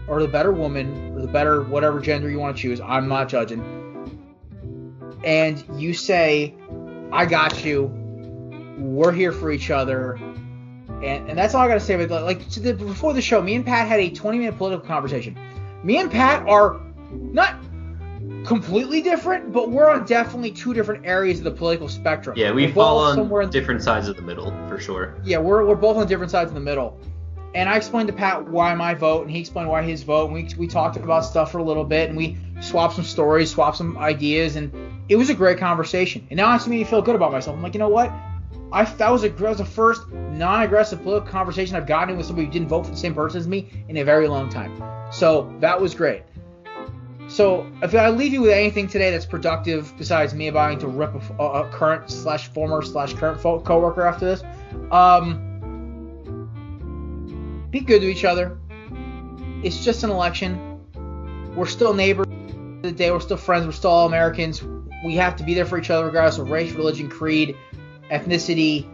[0.06, 2.78] or the better woman or the better whatever gender you want to choose.
[2.78, 3.64] I'm not judging.
[5.24, 6.54] And you say,
[7.10, 7.86] I got you.
[8.78, 10.16] We're here for each other.
[11.02, 12.04] And, and that's all I got to say.
[12.04, 15.38] But like the, before the show, me and Pat had a 20 minute political conversation.
[15.82, 16.78] Me and Pat are
[17.10, 17.54] not
[18.44, 22.36] completely different, but we're on definitely two different areas of the political spectrum.
[22.36, 25.16] Yeah, we fall on different sides of the middle for sure.
[25.24, 26.98] Yeah, we're, we're both on different sides of the middle
[27.54, 30.26] and I explained to Pat why my vote, and he explained why his vote.
[30.26, 33.50] And we we talked about stuff for a little bit, and we swapped some stories,
[33.50, 34.72] swapped some ideas, and
[35.08, 36.26] it was a great conversation.
[36.30, 37.56] And now it's made me feel good about myself.
[37.56, 38.12] I'm like, you know what?
[38.72, 42.46] I that was a that was the first non-aggressive political conversation I've gotten with somebody
[42.46, 44.80] who didn't vote for the same person as me in a very long time.
[45.12, 46.22] So that was great.
[47.30, 51.14] So if I leave you with anything today that's productive, besides me about to rip
[51.38, 54.42] a, a current slash former slash current coworker after this,
[54.90, 55.46] um,
[57.70, 58.58] be good to each other.
[59.62, 60.80] It's just an election.
[61.54, 62.26] We're still neighbors.
[62.82, 63.64] The day we're still friends.
[63.64, 64.64] We're still all Americans.
[65.04, 67.56] We have to be there for each other regardless of race, religion, creed,
[68.10, 68.88] ethnicity,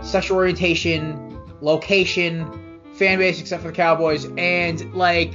[0.00, 5.34] sexual orientation, location, fan base, except for the Cowboys, and like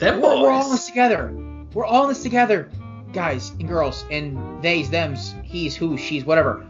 [0.00, 1.32] we're, we're all in this together.
[1.74, 2.70] We're all in this together,
[3.12, 6.66] guys and girls, and they's, them's, he's, who, she's, whatever.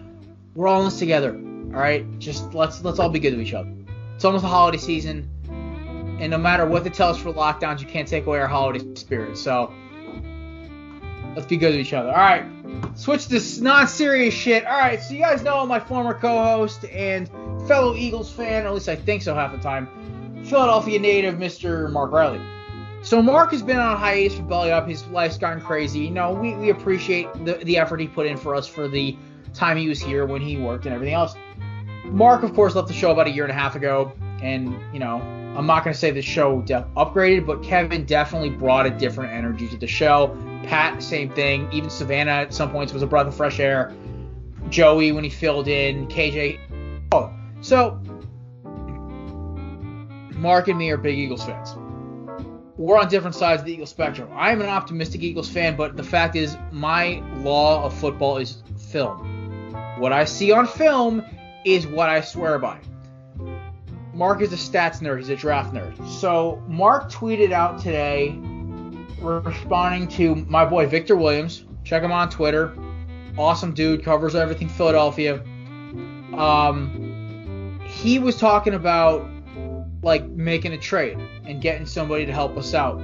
[0.55, 1.33] We're all in this together.
[1.33, 3.71] All right, just let's let's all be good to each other.
[4.15, 5.29] It's almost the holiday season,
[6.19, 8.95] and no matter what they tell us for lockdowns, you can't take away our holiday
[8.95, 9.37] spirit.
[9.37, 9.73] So
[11.37, 12.09] let's be good to each other.
[12.09, 12.45] All right,
[12.95, 14.65] switch to non-serious shit.
[14.65, 17.29] All right, so you guys know my former co-host and
[17.69, 21.93] fellow Eagles fan, or at least I think so half the time, Philadelphia native Mr.
[21.93, 22.41] Mark Riley.
[23.03, 24.89] So Mark has been on hiatus for Belly Up.
[24.89, 26.01] His life's gotten crazy.
[26.01, 29.17] You know, we, we appreciate the, the effort he put in for us for the
[29.55, 31.35] time he was here when he worked and everything else.
[32.05, 34.13] Mark, of course, left the show about a year and a half ago,
[34.43, 35.17] and you know,
[35.57, 39.33] I'm not going to say the show de- upgraded, but Kevin definitely brought a different
[39.33, 40.37] energy to the show.
[40.65, 41.69] Pat, same thing.
[41.73, 43.93] Even Savannah at some points was a breath of fresh air.
[44.69, 46.07] Joey when he filled in.
[46.09, 46.59] KJ.
[47.13, 48.01] Oh, so
[50.35, 51.75] Mark and me are big Eagles fans.
[52.79, 54.31] We're on different sides of the Eagles spectrum.
[54.33, 58.63] I am an optimistic Eagles fan, but the fact is, my law of football is
[58.93, 59.75] film.
[59.99, 61.25] What I see on film
[61.65, 62.79] is what I swear by.
[64.15, 66.09] Mark is a stats nerd, he's a draft nerd.
[66.09, 68.39] So Mark tweeted out today
[69.21, 71.65] responding to my boy Victor Williams.
[71.83, 72.73] Check him on Twitter.
[73.37, 75.43] Awesome dude, covers everything Philadelphia.
[76.33, 79.29] Um, he was talking about
[80.03, 83.01] like making a trade and getting somebody to help us out.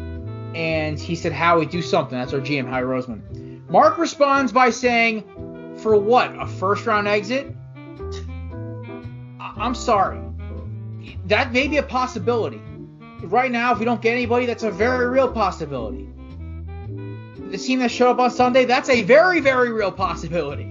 [0.55, 2.17] And he said, Howie, do something.
[2.17, 3.69] That's our GM, Howie Roseman.
[3.69, 6.39] Mark responds by saying, For what?
[6.39, 7.55] A first round exit?
[9.41, 10.21] I'm sorry.
[11.27, 12.61] That may be a possibility.
[13.23, 16.09] Right now, if we don't get anybody, that's a very real possibility.
[17.51, 20.65] The team that showed up on Sunday, that's a very, very real possibility.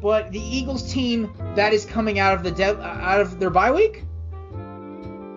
[0.00, 3.70] But the Eagles team that is coming out of the de- out of their bye
[3.70, 4.04] week,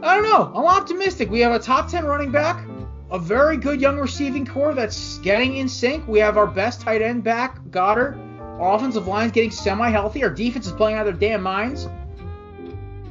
[0.01, 0.51] I don't know.
[0.55, 1.29] I'm optimistic.
[1.29, 2.65] We have a top 10 running back,
[3.11, 6.07] a very good young receiving core that's getting in sync.
[6.07, 8.17] We have our best tight end back, Goedert.
[8.59, 10.23] Our offensive line's getting semi healthy.
[10.23, 11.87] Our defense is playing out of their damn minds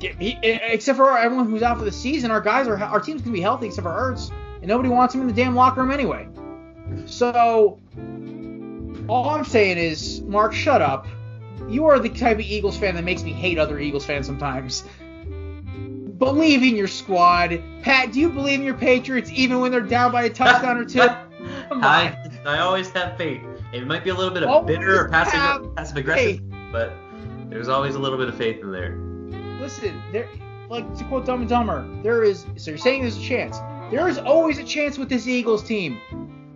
[0.02, 3.40] except for everyone who's out for the season, our guys are our team's gonna be
[3.40, 6.28] healthy except for Ertz, and nobody wants him in the damn locker room anyway.
[7.06, 7.80] So
[9.08, 11.06] all I'm saying is Mark, shut up.
[11.68, 14.84] You are the type of Eagles fan that makes me hate other Eagles fans sometimes.
[16.24, 17.62] Believe in your squad.
[17.82, 20.84] Pat, do you believe in your Patriots even when they're down by a touchdown or
[20.86, 21.00] two?
[21.70, 23.42] I, I always have faith.
[23.72, 26.40] It might be a little bit of always bitter or passive, passive aggressive,
[26.72, 26.94] but
[27.50, 28.96] there's always a little bit of faith in there.
[29.60, 30.28] Listen, there,
[30.70, 32.46] like to quote Dumb and Dumber, there is.
[32.56, 33.58] So you're saying there's a chance?
[33.90, 36.00] There is always a chance with this Eagles team.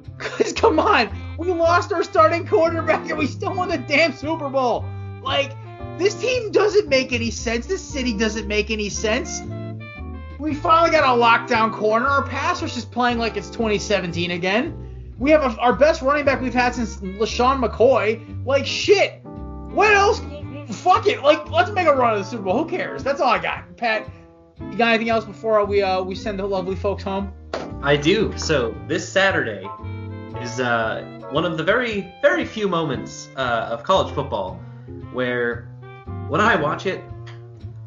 [0.19, 4.49] Cause come on, we lost our starting quarterback and we still won the damn Super
[4.49, 4.87] Bowl.
[5.23, 5.53] Like
[5.99, 7.67] this team doesn't make any sense.
[7.67, 9.43] This city doesn't make any sense.
[10.39, 12.07] We finally got a lockdown corner.
[12.07, 15.15] Our pass rush is playing like it's 2017 again.
[15.19, 18.47] We have a, our best running back we've had since LeSean McCoy.
[18.47, 19.21] Like shit.
[19.25, 20.21] What else?
[20.69, 21.23] Fuck it.
[21.23, 22.63] Like let's make a run of the Super Bowl.
[22.63, 23.03] Who cares?
[23.03, 23.77] That's all I got.
[23.77, 24.09] Pat,
[24.61, 27.33] you got anything else before we uh we send the lovely folks home?
[27.83, 28.37] I do.
[28.39, 29.67] So this Saturday
[30.41, 34.55] is uh one of the very very few moments uh, of college football
[35.13, 35.69] where
[36.29, 37.03] when I watch it,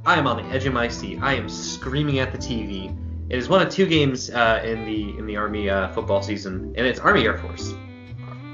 [0.06, 1.20] I am on the edge of my seat.
[1.22, 2.96] I am screaming at the TV.
[3.30, 6.74] It is one of two games uh, in the in the Army uh, football season,
[6.76, 7.74] and it's Army Air Force.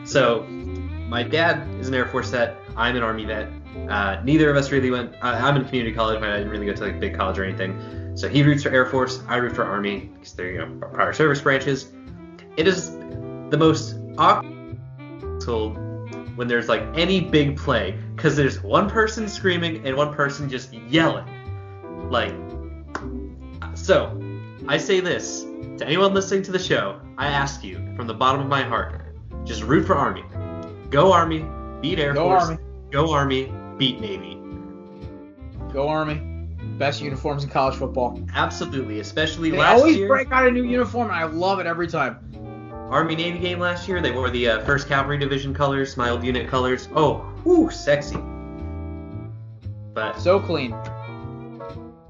[0.03, 2.57] So my dad is an Air Force vet.
[2.75, 3.49] I'm an Army vet.
[3.89, 5.13] Uh, neither of us really went.
[5.21, 8.11] I'm in community college, but I didn't really go to like big college or anything.
[8.15, 9.21] So he roots for Air Force.
[9.27, 11.93] I root for Army because they're you know prior service branches.
[12.57, 14.57] It is the most awkward
[16.37, 20.71] when there's like any big play because there's one person screaming and one person just
[20.71, 21.25] yelling.
[22.09, 22.33] Like,
[23.75, 24.21] so
[24.67, 25.43] I say this
[25.77, 26.99] to anyone listening to the show.
[27.17, 29.01] I ask you from the bottom of my heart,
[29.45, 30.23] just root for Army.
[30.89, 31.45] Go Army,
[31.81, 32.43] beat Air Go Force.
[32.43, 32.63] Army.
[32.91, 34.39] Go Army, beat Navy.
[35.73, 36.15] Go Army.
[36.77, 38.19] Best uniforms in college football.
[38.33, 39.85] Absolutely, especially they last year.
[39.85, 42.23] They always break out a new uniform, and I love it every time.
[42.89, 46.23] Army Navy game last year, they wore the uh, First Cavalry Division colors, my old
[46.23, 46.87] unit colors.
[46.95, 48.17] Oh, whoo, sexy.
[49.93, 50.73] But so clean.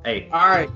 [0.08, 0.30] Hey.
[0.32, 0.70] All right.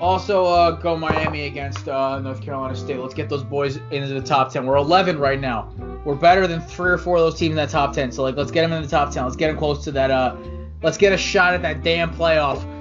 [0.00, 3.00] Also, uh, go Miami against uh, North Carolina State.
[3.00, 4.64] Let's get those boys into the top 10.
[4.64, 5.72] We're 11 right now.
[6.04, 8.12] We're better than three or four of those teams in that top 10.
[8.12, 9.24] So, like, let's get them in the top 10.
[9.24, 10.12] Let's get them close to that.
[10.12, 10.36] Uh,
[10.84, 12.64] let's get a shot at that damn playoff.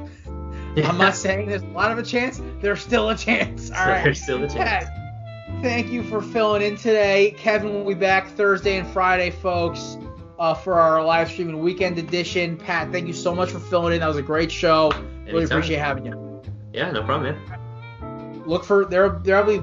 [0.76, 0.90] Yeah.
[0.90, 2.40] I'm not saying there's a lot of a chance.
[2.62, 3.72] There's still a chance.
[3.72, 4.04] All right.
[4.04, 4.86] There's still a chance.
[5.64, 7.34] thank you for filling in today.
[7.36, 9.98] Kevin will be back Thursday and Friday, folks,
[10.38, 12.58] uh, for our live streaming weekend edition.
[12.58, 14.02] Pat, thank you so much for filling in.
[14.02, 14.92] That was a great show.
[15.28, 15.58] Really Anytime.
[15.58, 16.42] appreciate having you.
[16.74, 18.44] Yeah, no problem, man.
[18.46, 19.10] Look for there.
[19.10, 19.62] There'll be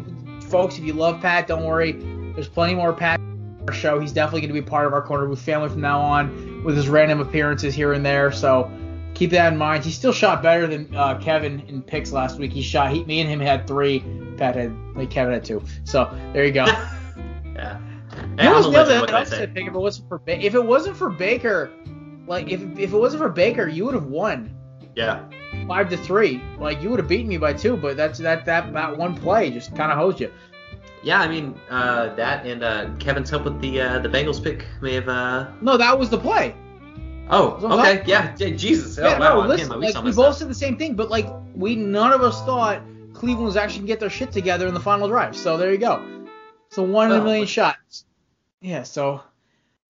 [0.49, 0.78] folks.
[0.78, 1.93] If you love Pat, don't worry.
[2.35, 3.20] There's plenty more Pat
[3.66, 3.99] our show.
[3.99, 6.77] He's definitely going to be part of our Korner Booth family from now on, with
[6.77, 8.31] his random appearances here and there.
[8.32, 8.70] So
[9.15, 9.85] keep that in mind.
[9.85, 12.53] He still shot better than uh, Kevin in picks last week.
[12.53, 12.93] He shot.
[12.93, 14.05] He, me and him had three.
[14.36, 15.62] Pat had like Kevin had two.
[15.85, 16.65] So there you go.
[17.55, 17.81] yeah.
[18.31, 21.11] You know, the other upset pick if it wasn't for ba- if it wasn't for
[21.11, 21.70] Baker,
[22.27, 24.57] like if if it wasn't for Baker, you would have won.
[24.95, 25.24] Yeah.
[25.66, 28.73] Five to three, like you would have beaten me by two, but that's that that
[28.73, 30.31] that one play just kind of hosed you.
[31.03, 34.66] Yeah, I mean uh, that and uh, Kevin's help with the uh, the Bengals pick
[34.81, 35.09] may have.
[35.09, 35.51] Uh...
[35.61, 36.55] No, that was the play.
[37.31, 38.99] Oh, okay, yeah, Jesus.
[38.99, 41.74] Yeah, oh, wow, no, listen, like, we both said the same thing, but like we
[41.74, 42.82] none of us thought
[43.15, 45.35] Cleveland was actually gonna get their shit together in the final drive.
[45.35, 46.27] So there you go.
[46.70, 48.05] So one in a million shots.
[48.61, 48.82] Yeah.
[48.82, 49.23] So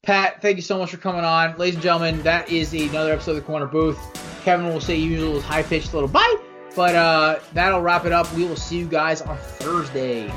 [0.04, 2.22] Pat, thank you so much for coming on, ladies and gentlemen.
[2.22, 3.98] That is another episode of the Korner Booth.
[4.44, 6.36] Kevin will say usual high pitched little bye,
[6.76, 8.30] but uh, that'll wrap it up.
[8.34, 10.30] We will see you guys on Thursday.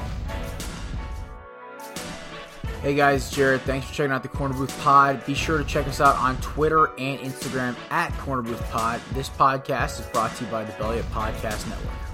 [2.81, 3.61] Hey guys, Jared.
[3.61, 5.25] Thanks for checking out the Korner Booth Pod.
[5.25, 9.01] Be sure to check us out on Twitter and Instagram at Korner Booth Pod.
[9.11, 12.06] This podcast is brought to you by the Belly Up Podcast Network.